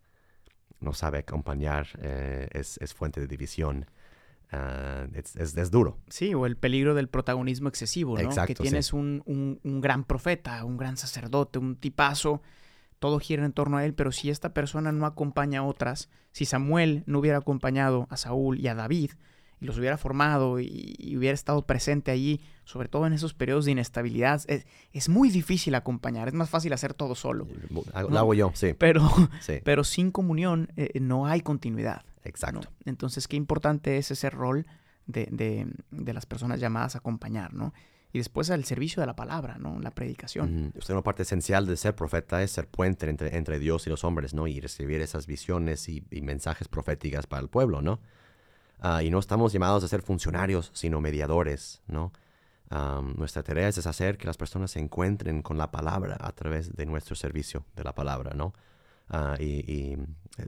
no 0.79 0.93
sabe 0.93 1.19
acompañar, 1.19 1.87
eh, 2.01 2.47
es, 2.51 2.77
es 2.81 2.93
fuente 2.93 3.21
de 3.21 3.27
división. 3.27 3.85
Ah, 4.51 5.05
es, 5.13 5.35
es- 5.35 5.55
es 5.55 5.69
duro. 5.71 5.99
Sí, 6.09 6.33
o 6.33 6.45
el 6.47 6.57
peligro 6.57 6.95
del 6.95 7.07
protagonismo 7.07 7.69
excesivo, 7.69 8.15
¿no? 8.17 8.23
Exacto, 8.23 8.47
que 8.47 8.55
sí. 8.55 8.61
tienes 8.63 8.91
un, 8.93 9.21
un- 9.25 9.59
un 9.63 9.79
gran 9.81 10.03
profeta, 10.03 10.65
un 10.65 10.75
gran 10.77 10.97
sacerdote, 10.97 11.59
un 11.59 11.75
tipazo, 11.75 12.41
todo 12.99 13.19
gira 13.19 13.45
en 13.45 13.53
torno 13.53 13.77
a 13.77 13.85
él, 13.85 13.93
pero 13.93 14.11
si 14.11 14.29
esta 14.29 14.53
persona 14.53 14.91
no 14.91 15.05
acompaña 15.05 15.59
a 15.59 15.63
otras, 15.63 16.09
si 16.31 16.45
Samuel 16.45 17.03
no 17.05 17.19
hubiera 17.19 17.37
acompañado 17.37 18.07
a 18.09 18.17
Saúl 18.17 18.59
y 18.59 18.67
a 18.67 18.75
David, 18.75 19.11
y 19.61 19.65
los 19.65 19.77
hubiera 19.77 19.97
formado 19.97 20.61
y, 20.61 20.95
y 20.97 21.17
hubiera 21.17 21.33
estado 21.33 21.65
presente 21.65 22.11
allí, 22.11 22.39
sobre 22.63 22.87
todo 22.87 23.05
en 23.07 23.11
esos 23.13 23.33
periodos 23.33 23.65
de 23.65 23.71
inestabilidad, 23.71 24.41
es, 24.47 24.65
es 24.93 25.09
muy 25.09 25.29
difícil 25.29 25.75
acompañar, 25.75 26.29
es 26.29 26.33
más 26.33 26.49
fácil 26.49 26.71
hacer 26.71 26.93
todo 26.93 27.13
solo. 27.13 27.45
Lo 27.69 28.09
No. 28.09 28.17
hago 28.19 28.33
yo, 28.33 28.51
sí. 28.53 28.73
Pero, 28.77 29.01
sí 29.41 29.59
pero 29.65 29.83
sin 29.83 30.11
comunión 30.11 30.71
eh, 30.77 30.97
no 31.01 31.25
hay 31.27 31.41
continuidad. 31.41 32.03
¿no? 32.05 32.21
exacto. 32.23 32.69
Entonces, 32.85 33.27
qué 33.27 33.35
importante 33.35 33.97
es 33.97 34.11
ese 34.11 34.29
rol 34.29 34.65
de, 35.07 35.27
de- 35.31 35.67
de 35.91 36.13
las 36.13 36.25
personas 36.25 36.59
llamadas 36.61 36.95
a 36.95 36.99
acompañar, 36.99 37.53
¿no? 37.53 37.73
Y 38.11 38.17
después 38.17 38.49
el 38.49 38.65
servicio 38.65 39.01
de 39.01 39.07
la 39.07 39.15
palabra, 39.15 39.57
¿no? 39.59 39.79
La 39.79 39.91
predicación. 39.91 40.69
Ujú. 40.69 40.79
Usted, 40.79 40.93
una 40.93 41.03
parte 41.03 41.23
esencial 41.23 41.67
de 41.67 41.77
ser 41.77 41.95
profeta 41.95 42.41
es 42.41 42.51
ser 42.51 42.67
puente 42.67 43.07
entre, 43.07 43.37
entre 43.37 43.59
Dios 43.59 43.85
y 43.85 43.89
los 43.91 44.03
hombres, 44.03 44.33
¿no? 44.33 44.47
Y 44.47 44.59
recibir 44.59 45.01
esas 45.01 45.27
visiones 45.27 45.87
y, 45.89 46.03
mensajes 46.21 46.67
proféticas 46.67 47.27
para 47.27 47.41
el 47.41 47.49
pueblo, 47.49 47.81
¿no? 47.81 47.99
Ah, 48.79 49.03
y 49.03 49.11
no 49.11 49.19
estamos 49.19 49.53
llamados 49.53 49.83
a 49.83 49.87
ser 49.87 50.01
funcionarios, 50.01 50.71
sino 50.73 51.01
mediadores, 51.01 51.81
¿no? 51.87 52.11
Nuestra 53.15 53.41
tarea 53.41 53.67
es 53.67 53.85
hacer 53.85 54.17
que 54.17 54.27
las 54.27 54.37
personas 54.37 54.71
se 54.71 54.79
encuentren 54.79 55.41
con 55.41 55.57
la 55.57 55.71
palabra 55.71 56.17
a 56.19 56.31
través 56.33 56.75
de 56.75 56.85
nuestro 56.85 57.15
servicio 57.15 57.65
de 57.75 57.83
la 57.83 57.93
palabra, 57.95 58.33
¿no? 58.35 58.53
Ah, 59.09 59.35
y 59.39 59.97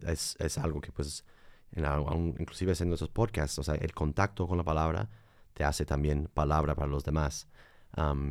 es, 0.06 0.36
es 0.40 0.58
algo 0.58 0.82
que, 0.82 0.92
pues, 0.92 1.26
en 1.74 1.84
la- 1.84 2.00
inclusive 2.40 2.74
nuestros 2.86 3.10
podcasts, 3.10 3.58
o 3.60 3.64
sea, 3.64 3.76
el 3.76 3.94
contacto 3.94 4.48
con 4.48 4.58
la 4.58 4.64
palabra 4.64 5.10
te 5.54 5.64
hace 5.64 5.86
también 5.86 6.30
palabra 6.34 6.76
para 6.76 6.88
los 6.88 7.04
demás. 7.04 7.48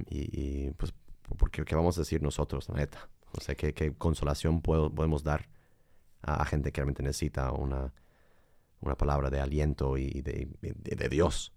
Y, 0.09 0.41
y, 0.41 0.71
pues, 0.73 0.95
porque 1.37 1.65
¿qué 1.65 1.75
vamos 1.75 1.97
a 1.99 2.01
decir 2.03 2.23
nosotros, 2.23 2.69
la 2.69 2.77
neta? 2.77 3.09
O 3.33 3.41
sea, 3.41 3.55
¿qué, 3.55 3.73
qué 3.75 3.93
consolación 3.93 4.61
puedo- 4.63 4.93
podemos 4.93 5.23
dar 5.23 5.49
a, 6.23 6.43
a 6.43 6.45
gente 6.45 6.73
que 6.73 6.81
realmente 6.81 7.03
necesita 7.03 7.53
una, 7.53 7.93
una 8.81 8.97
palabra 8.97 9.31
de 9.31 9.41
aliento 9.41 9.97
y 9.99 10.23
de, 10.23 10.49
de- 10.63 10.97
de 10.97 11.09
Dios? 11.09 11.53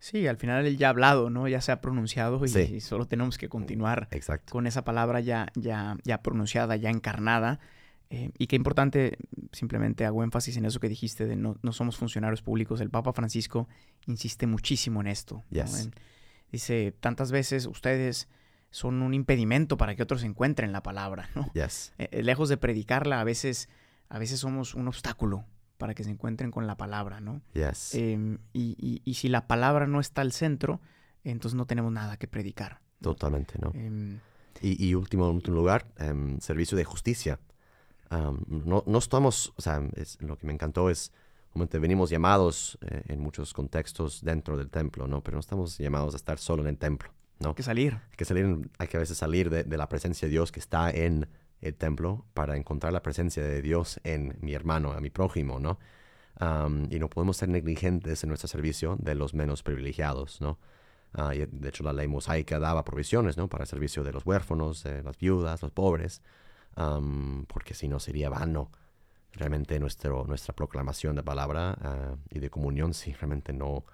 Sí, 0.00 0.28
al 0.28 0.36
final 0.36 0.64
él 0.64 0.78
ya 0.78 0.86
ha 0.86 0.90
hablado, 0.90 1.28
¿no? 1.28 1.48
Ya 1.48 1.60
se 1.60 1.72
ha 1.72 1.80
pronunciado 1.80 2.44
y, 2.44 2.48
Sí. 2.48 2.60
y 2.76 2.80
solo 2.80 3.06
tenemos 3.06 3.36
que 3.36 3.48
continuar 3.48 4.06
Exacto. 4.12 4.52
con 4.52 4.66
esa 4.68 4.84
palabra 4.84 5.18
ya, 5.20 5.48
ya, 5.56 5.96
ya 6.04 6.22
pronunciada, 6.22 6.76
ya 6.76 6.90
encarnada. 6.90 7.58
Eh, 8.10 8.30
y 8.38 8.46
qué 8.46 8.56
importante, 8.56 9.18
simplemente 9.52 10.06
hago 10.06 10.22
énfasis 10.24 10.56
en 10.56 10.64
eso 10.64 10.80
que 10.80 10.88
dijiste 10.88 11.26
de 11.26 11.36
no, 11.36 11.58
no 11.62 11.72
somos 11.72 11.96
funcionarios 11.98 12.40
públicos. 12.42 12.80
El 12.80 12.88
Papa 12.90 13.12
Francisco 13.12 13.68
insiste 14.06 14.46
muchísimo 14.46 15.00
en 15.02 15.08
esto. 15.08 15.44
¿no? 15.50 15.62
Yes. 15.64 15.84
En- 15.86 15.94
dice, 16.50 16.94
tantas 17.00 17.30
veces 17.30 17.66
ustedes 17.66 18.28
son 18.70 19.02
un 19.02 19.12
impedimento 19.14 19.76
para 19.76 19.94
que 19.94 20.02
otros 20.02 20.22
encuentren 20.24 20.72
la 20.72 20.82
palabra, 20.82 21.28
¿no? 21.34 21.50
Yes. 21.54 21.92
Eh, 21.98 22.08
eh, 22.12 22.22
lejos 22.22 22.48
de 22.48 22.56
predicarla, 22.56 23.20
a 23.20 23.24
veces, 23.24 23.68
a 24.08 24.18
veces 24.18 24.40
somos 24.40 24.74
un 24.74 24.88
obstáculo 24.88 25.44
para 25.76 25.94
que 25.94 26.02
se 26.04 26.10
encuentren 26.10 26.50
con 26.50 26.66
la 26.66 26.76
palabra, 26.76 27.20
¿no? 27.20 27.40
Yes. 27.52 27.94
Em, 27.94 28.38
y, 28.52 28.74
y- 28.78 29.02
y 29.04 29.14
si 29.14 29.28
la 29.28 29.46
palabra 29.46 29.86
no 29.86 30.00
está 30.00 30.22
al 30.22 30.32
centro, 30.32 30.80
entonces 31.24 31.56
no 31.56 31.66
tenemos 31.66 31.92
nada 31.92 32.16
que 32.16 32.26
predicar. 32.28 32.80
Totalmente, 33.02 33.58
¿no? 33.60 33.70
Em, 33.74 34.18
Y, 34.60 34.88
y 34.88 34.94
último, 34.94 35.28
en 35.28 35.36
último 35.36 35.56
lugar, 35.56 35.86
em, 35.98 36.38
servicio 36.40 36.76
de 36.76 36.84
justicia. 36.84 37.38
No, 38.10 38.84
no 38.86 38.98
estamos, 38.98 39.52
o 39.56 39.60
sea, 39.62 39.82
es- 39.96 40.20
lo 40.22 40.36
que 40.38 40.46
me 40.46 40.52
encantó 40.52 40.88
es, 40.90 41.12
obviamente 41.52 41.78
venimos 41.78 42.10
llamados 42.10 42.78
eh, 42.82 43.02
en 43.08 43.20
muchos 43.20 43.52
contextos 43.52 44.22
dentro 44.22 44.56
del 44.56 44.70
templo, 44.70 45.06
¿no? 45.06 45.22
Pero 45.22 45.36
no 45.36 45.40
estamos 45.40 45.76
llamados 45.78 46.14
a 46.14 46.16
estar 46.16 46.38
solo 46.38 46.62
en 46.62 46.68
el 46.68 46.78
templo, 46.78 47.10
¿no? 47.40 47.50
hay 47.50 47.54
que 47.54 47.62
salir. 47.62 47.94
Hay 47.94 48.16
que 48.16 48.24
salir, 48.24 48.70
hay 48.78 48.88
que 48.88 48.96
a 48.96 49.00
veces 49.00 49.18
salir 49.18 49.50
de, 49.50 49.64
de 49.64 49.76
la 49.76 49.88
presencia 49.88 50.26
de 50.26 50.32
Dios 50.32 50.52
que 50.52 50.60
está 50.60 50.90
en 50.90 51.28
el 51.60 51.74
templo 51.74 52.24
para 52.34 52.56
encontrar 52.56 52.92
la 52.92 53.02
presencia 53.02 53.42
de 53.42 53.60
Dios 53.62 54.00
en 54.04 54.38
mi 54.40 54.54
hermano, 54.54 54.92
a 54.92 55.00
mi 55.00 55.10
prójimo, 55.10 55.58
¿no? 55.60 55.78
Y 56.90 56.98
no 57.00 57.10
podemos 57.10 57.36
ser 57.36 57.48
negligentes 57.48 58.22
en 58.22 58.28
nuestro 58.28 58.46
servicio 58.46 58.96
de 59.00 59.16
los 59.16 59.34
menos 59.34 59.64
privilegiados, 59.64 60.40
¿no? 60.40 60.58
Ah, 61.12 61.34
y 61.34 61.44
de 61.46 61.68
hecho, 61.68 61.82
la 61.82 61.92
ley 61.92 62.06
mosaica 62.06 62.60
daba 62.60 62.84
provisiones, 62.84 63.36
¿no? 63.36 63.48
Para 63.48 63.64
el 63.64 63.68
servicio 63.68 64.04
de 64.04 64.12
los 64.12 64.24
huérfanos, 64.24 64.84
las 64.84 65.18
viudas, 65.18 65.62
los 65.62 65.72
pobres, 65.72 66.22
am, 66.78 67.44
porque 67.46 67.74
si 67.74 67.88
no 67.88 67.98
sería 68.00 68.28
vano 68.30 68.70
realmente 69.32 69.78
nuestro, 69.78 70.24
nuestra 70.26 70.54
proclamación 70.54 71.16
de 71.16 71.22
palabra 71.22 71.76
ah, 71.80 72.14
y 72.30 72.38
de 72.38 72.48
comunión 72.50 72.94
si 72.94 73.12
realmente 73.12 73.52
no 73.52 73.84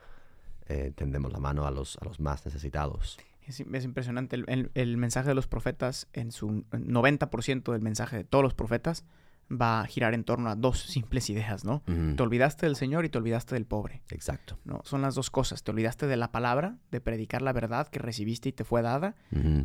eh, 0.68 0.92
tendemos 0.94 1.32
la 1.32 1.38
mano 1.40 1.66
a 1.66 1.70
los, 1.70 1.98
a 1.98 2.04
los 2.04 2.20
más 2.20 2.44
necesitados. 2.46 3.18
Es, 3.46 3.60
es 3.60 3.84
impresionante. 3.84 4.36
El, 4.36 4.44
el- 4.48 4.70
el 4.74 4.96
mensaje 4.96 5.28
de 5.28 5.34
los 5.34 5.46
profetas, 5.46 6.06
en 6.14 6.32
su 6.32 6.64
90% 6.72 7.72
del 7.72 7.82
mensaje 7.82 8.16
de 8.18 8.24
todos 8.24 8.42
los 8.42 8.54
profetas, 8.54 9.04
va 9.50 9.80
a 9.80 9.86
girar 9.86 10.14
en 10.14 10.24
torno 10.24 10.50
a 10.50 10.56
dos 10.56 10.80
simples 10.80 11.28
ideas, 11.30 11.64
¿no? 11.64 11.82
Te 12.16 12.22
olvidaste 12.22 12.66
del 12.66 12.76
Señor 12.76 13.04
y 13.04 13.08
te 13.08 13.18
olvidaste 13.18 13.54
del 13.54 13.66
pobre. 13.66 14.02
Exacto. 14.10 14.58
¿no? 14.64 14.80
Son 14.84 15.02
las 15.02 15.14
dos 15.14 15.30
cosas. 15.30 15.62
Te 15.62 15.70
olvidaste 15.70 16.06
de 16.06 16.16
la 16.16 16.32
palabra, 16.32 16.78
de 16.90 17.00
predicar 17.00 17.42
la 17.42 17.52
verdad 17.52 17.88
que 17.88 17.98
recibiste 17.98 18.48
y 18.48 18.52
te 18.52 18.64
fue 18.64 18.82
dada, 18.82 19.16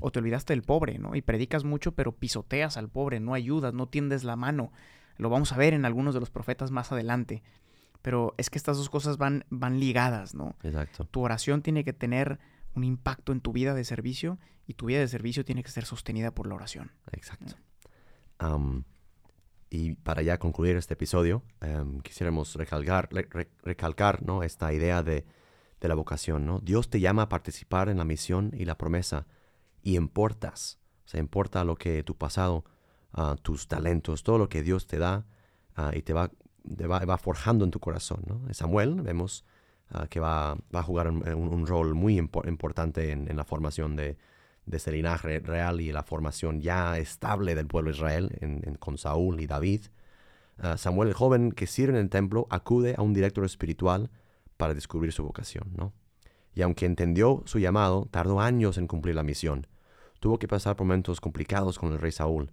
o 0.01 0.11
te 0.11 0.19
olvidaste 0.19 0.53
del 0.53 0.63
pobre, 0.63 0.99
¿no? 0.99 1.15
Y 1.15 1.21
predicas 1.21 1.63
mucho, 1.63 1.93
pero 1.93 2.13
pisoteas 2.13 2.77
al 2.77 2.89
pobre, 2.89 3.19
no 3.19 3.33
ayudas, 3.33 3.73
no 3.73 3.87
tiendes 3.87 4.23
la 4.23 4.35
mano. 4.35 4.71
Lo 5.17 5.29
vamos 5.29 5.51
a 5.51 5.57
ver 5.57 5.73
en 5.73 5.85
algunos 5.85 6.13
de 6.13 6.19
los 6.19 6.29
profetas 6.29 6.71
más 6.71 6.91
adelante. 6.91 7.43
Pero 8.01 8.33
es 8.37 8.49
que 8.49 8.57
estas 8.57 8.77
dos 8.77 8.89
cosas 8.89 9.17
van, 9.17 9.45
van 9.49 9.79
ligadas, 9.79 10.33
¿no? 10.33 10.55
Exacto. 10.63 11.05
Tu 11.05 11.21
oración 11.21 11.61
tiene 11.61 11.83
que 11.83 11.93
tener 11.93 12.39
un 12.75 12.83
impacto 12.83 13.31
en 13.31 13.41
tu 13.41 13.51
vida 13.51 13.73
de 13.73 13.83
servicio 13.83 14.39
y 14.67 14.75
tu 14.75 14.85
vida 14.85 14.99
de 14.99 15.07
servicio 15.07 15.43
tiene 15.43 15.63
que 15.63 15.71
ser 15.71 15.85
sostenida 15.85 16.31
por 16.31 16.47
la 16.47 16.55
oración. 16.55 16.91
Exacto. 17.11 17.55
Y 19.69 19.93
para 19.95 20.21
ya 20.21 20.39
concluir 20.39 20.75
este 20.77 20.95
episodio, 20.95 21.43
em, 21.61 21.99
quisiéramos 22.01 22.55
recalcar, 22.55 23.07
re- 23.11 23.27
re- 23.29 23.51
recalcar 23.63 24.23
esta 24.43 24.73
idea 24.73 25.03
de, 25.03 25.25
la 25.81 25.95
vocación. 25.95 26.45
¿no? 26.45 26.59
Dios 26.59 26.89
te 26.89 26.99
llama 26.99 27.23
a 27.23 27.29
participar 27.29 27.87
en 27.89 27.97
la 27.97 28.03
misión 28.05 28.51
y 28.53 28.65
la 28.65 28.77
promesa 28.77 29.27
y 29.81 29.95
importas. 29.95 30.79
O 31.05 31.09
importa 31.19 31.63
lo 31.63 31.75
que 31.75 32.03
tu 32.03 32.15
pasado, 32.15 32.65
ah, 33.13 33.35
tus 33.41 33.67
talentos, 33.67 34.23
todo 34.23 34.37
lo 34.37 34.49
que 34.49 34.61
Dios 34.61 34.87
te 34.87 34.97
da 34.97 35.25
ah, 35.75 35.91
y 35.95 36.01
te 36.01 36.13
va, 36.13 36.31
forjando 37.17 37.63
en 37.63 37.71
tu 37.71 37.79
corazón. 37.79 38.23
Samuel 38.51 39.01
vemos 39.01 39.45
ah, 39.89 40.07
que 40.07 40.19
va, 40.19 40.55
va 40.75 40.79
a 40.81 40.83
jugar 40.83 41.09
un, 41.09 41.65
rol 41.65 41.93
muy 41.93 42.19
impo- 42.19 42.47
importante 42.47 43.11
en 43.11 43.35
la 43.37 43.45
formación 43.45 43.95
de, 43.95 44.17
de 44.69 44.77
ese 44.77 44.91
linaje 44.91 45.39
real 45.39 45.81
y 45.81 45.91
la 45.91 46.03
formación 46.03 46.61
ya 46.61 46.97
estable 46.99 47.55
del 47.55 47.65
pueblo 47.65 47.89
de 47.91 47.97
Israel 47.97 48.37
en- 48.39 48.75
con 48.75 48.97
Saúl 48.99 49.41
y 49.41 49.47
David. 49.47 49.85
Ah, 50.59 50.77
Samuel, 50.77 51.09
el 51.09 51.15
joven 51.15 51.51
que 51.51 51.65
sirve 51.65 51.97
en 51.97 52.03
el 52.03 52.09
templo, 52.09 52.45
acude 52.51 52.93
a 52.97 53.01
un 53.01 53.13
director 53.13 53.43
espiritual 53.45 54.11
para 54.57 54.75
descubrir 54.75 55.11
su 55.11 55.23
vocación, 55.23 55.71
¿no? 55.75 55.93
Y 56.53 56.61
aunque 56.61 56.85
entendió 56.85 57.41
su 57.45 57.57
llamado, 57.59 58.07
tardó 58.11 58.41
años 58.41 58.77
en 58.77 58.87
cumplir 58.87 59.15
la 59.15 59.23
misión. 59.23 59.67
Tuvo 60.19 60.37
que 60.37 60.47
pasar 60.47 60.75
por 60.75 60.85
momentos 60.85 61.19
complicados 61.19 61.79
con 61.79 61.91
el 61.93 61.99
rey 61.99 62.11
Saúl. 62.11 62.51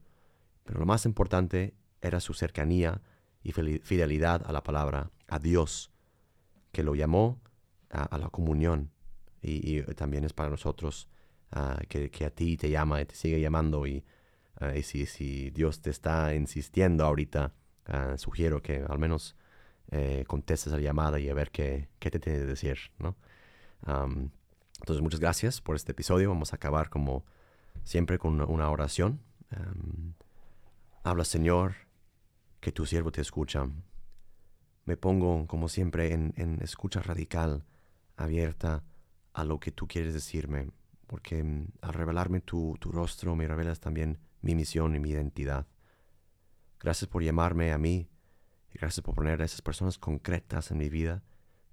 Pero 0.64 0.80
lo 0.80 0.86
más 0.86 1.04
importante 1.04 1.74
era 2.00 2.20
su 2.20 2.32
cercanía 2.32 3.02
y 3.42 3.52
fidelidad 3.52 4.42
a 4.46 4.52
la 4.52 4.62
palabra, 4.62 5.10
a 5.28 5.38
Dios, 5.38 5.90
que 6.72 6.82
lo 6.82 6.94
llamó 6.94 7.40
a, 7.90 8.04
a 8.04 8.18
la 8.18 8.28
comunión. 8.28 8.90
Y, 9.42 9.78
y 9.78 9.82
también 9.94 10.24
es 10.24 10.32
para 10.32 10.50
nosotros 10.50 11.08
ah, 11.52 11.80
que, 11.88 12.10
que 12.10 12.24
a 12.24 12.30
ti 12.30 12.56
te 12.56 12.70
llama 12.70 13.00
y 13.00 13.06
te 13.06 13.14
sigue 13.14 13.40
llamando. 13.40 13.86
Y, 13.86 14.04
ah, 14.60 14.76
y 14.76 14.82
si, 14.82 15.06
si 15.06 15.50
Dios 15.50 15.80
te 15.80 15.90
está 15.90 16.34
insistiendo 16.34 17.04
ahorita, 17.04 17.52
ah, 17.86 18.16
sugiero 18.16 18.62
que 18.62 18.84
al 18.88 18.98
menos 18.98 19.36
eh, 19.90 20.24
contestes 20.26 20.72
a 20.72 20.76
la 20.76 20.82
llamada 20.82 21.20
y 21.20 21.28
a 21.28 21.34
ver 21.34 21.50
qué, 21.50 21.88
qué 21.98 22.10
te 22.10 22.18
tiene 22.18 22.40
que 22.40 22.46
decir, 22.46 22.78
¿no? 22.98 23.16
Am, 23.82 24.30
Entonces, 24.80 25.02
muchas 25.02 25.20
gracias 25.20 25.60
por 25.60 25.76
este 25.76 25.92
episodio. 25.92 26.28
Vamos 26.28 26.52
a 26.52 26.56
acabar 26.56 26.90
como 26.90 27.24
siempre 27.84 28.18
con 28.18 28.34
una, 28.34 28.46
una 28.46 28.70
oración. 28.70 29.20
Em, 29.50 30.14
habla, 31.04 31.24
Señor, 31.24 31.74
que 32.60 32.72
tu 32.72 32.84
siervo 32.86 33.12
te 33.12 33.20
escucha. 33.20 33.68
Me 34.84 34.96
pongo, 34.96 35.46
como 35.46 35.68
siempre, 35.68 36.12
en, 36.12 36.34
en 36.36 36.60
escucha 36.62 37.00
radical, 37.00 37.64
abierta 38.16 38.84
a 39.34 39.44
lo 39.44 39.60
que 39.60 39.70
tú 39.70 39.86
quieres 39.86 40.14
decirme, 40.14 40.70
porque 41.06 41.42
mm, 41.42 41.66
al 41.82 41.92
revelarme 41.92 42.40
tu, 42.40 42.76
tu 42.80 42.90
rostro 42.92 43.36
me 43.36 43.46
revelas 43.46 43.80
también 43.80 44.18
mi 44.40 44.54
misión 44.54 44.94
y 44.94 45.00
mi 45.00 45.10
identidad. 45.10 45.66
Gracias 46.80 47.08
por 47.08 47.22
llamarme 47.22 47.72
a 47.72 47.78
mí 47.78 48.08
y 48.72 48.78
gracias 48.78 49.04
por 49.04 49.14
poner 49.14 49.42
a 49.42 49.44
esas 49.44 49.62
personas 49.62 49.98
concretas 49.98 50.70
en 50.70 50.78
mi 50.78 50.88
vida 50.88 51.22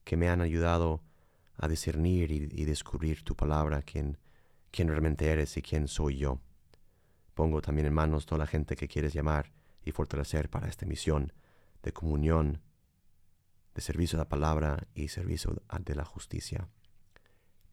que 0.03 0.17
me 0.17 0.29
han 0.29 0.41
ayudado 0.41 1.03
a 1.57 1.67
discernir 1.67 2.31
y, 2.31 2.65
descubrir 2.65 3.23
tu 3.23 3.35
palabra, 3.35 3.83
quién, 3.83 4.17
quién 4.71 4.87
realmente 4.87 5.29
eres 5.29 5.55
y 5.57 5.61
quién 5.61 5.87
soy 5.87 6.17
yo. 6.17 6.39
Pongo 7.33 7.61
también 7.61 7.87
en 7.87 7.93
manos 7.93 8.25
toda 8.25 8.39
la 8.39 8.47
gente 8.47 8.75
que 8.75 8.87
quieres 8.87 9.13
llamar 9.13 9.51
y 9.83 9.91
fortalecer 9.91 10.49
para 10.49 10.67
esta 10.67 10.85
misión 10.85 11.33
de 11.83 11.93
comunión, 11.93 12.61
de 13.75 13.81
servicio 13.81 14.17
a 14.17 14.23
la 14.23 14.29
palabra 14.29 14.87
y 14.95 15.09
servicio 15.09 15.61
de 15.79 15.95
la 15.95 16.05
justicia. 16.05 16.67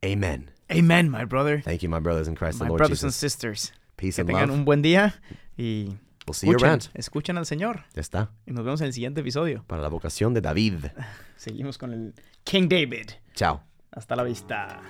Amen. 0.05 0.51
Amen, 0.71 1.11
my 1.11 1.25
brother. 1.25 1.61
Thank 1.63 1.83
you, 1.83 1.89
my 1.91 2.01
brothers 2.01 2.29
in 2.29 2.35
Christ, 2.37 2.59
the 2.59 2.65
My 2.65 2.69
Lord 2.69 2.79
brothers 2.79 3.03
and 3.03 3.11
Jesus. 3.13 3.17
sisters. 3.21 3.73
Peace 3.97 4.17
Que 4.17 4.23
and 4.23 4.29
tengan 4.31 4.49
love. 4.49 4.59
un 4.59 4.65
buen 4.65 4.83
día 4.83 5.21
y 5.59 5.97
We'll 6.27 6.35
see 6.35 6.47
you 6.47 6.53
escuchen, 6.53 6.69
around. 6.69 6.91
escuchen 6.95 7.39
al 7.39 7.45
Señor. 7.47 7.85
Ya 7.95 8.01
está. 8.01 8.31
Y 8.47 8.53
nos 8.53 8.65
vemos 8.65 8.81
en 8.81 8.87
el 8.87 8.93
siguiente 8.93 9.21
episodio. 9.21 9.65
Para 9.67 9.83
la 9.83 9.89
vocación 9.89 10.33
de 10.33 10.41
David. 10.41 10.87
Seguimos 11.37 11.77
con 11.77 11.93
el 11.93 12.15
King 12.45 12.69
David. 12.69 13.11
Chao. 13.35 13.63
Hasta 13.91 14.15
la 14.17 14.23
vista. 14.23 14.81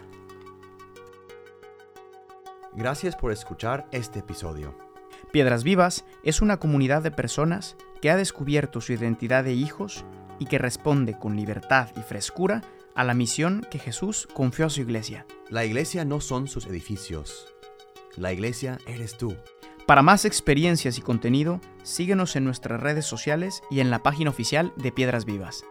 Gracias 2.75 3.17
por 3.17 3.33
escuchar 3.33 3.87
este 3.91 4.21
episodio. 4.21 4.77
Piedras 5.33 5.65
Vivas 5.65 6.05
es 6.25 6.41
una 6.41 6.59
comunidad 6.59 7.03
de 7.03 7.11
personas 7.11 7.77
que 8.01 8.11
ha 8.11 8.17
descubierto 8.17 8.81
su 8.81 8.93
identidad 8.93 9.45
de 9.45 9.55
hijos 9.55 10.05
y 10.39 10.47
que 10.47 10.59
responde 10.59 11.19
con 11.19 11.37
libertad 11.37 11.89
y 11.97 12.01
frescura 12.01 12.63
a 12.95 13.05
la 13.05 13.15
misión 13.15 13.67
que 13.71 13.79
Jesús 13.79 14.29
confió 14.33 14.67
a 14.67 14.71
su 14.71 14.81
iglesia. 14.81 15.27
La 15.49 15.65
iglesia 15.65 16.05
no 16.05 16.21
son 16.21 16.49
sus 16.49 16.67
edificios. 16.67 17.55
La 18.17 18.33
iglesia 18.33 18.79
eres 18.87 19.17
tú. 19.17 19.37
Para 19.87 20.03
más 20.03 20.25
experiencias 20.25 20.99
y 20.99 21.03
contenido, 21.03 21.61
síguenos 21.83 22.37
en 22.37 22.45
nuestras 22.45 22.81
redes 22.81 23.07
sociales 23.07 23.63
y 23.71 23.81
en 23.81 23.91
la 23.91 24.03
página 24.03 24.31
oficial 24.31 24.73
de 24.77 24.93
Piedras 24.93 25.25
Vivas. 25.25 25.65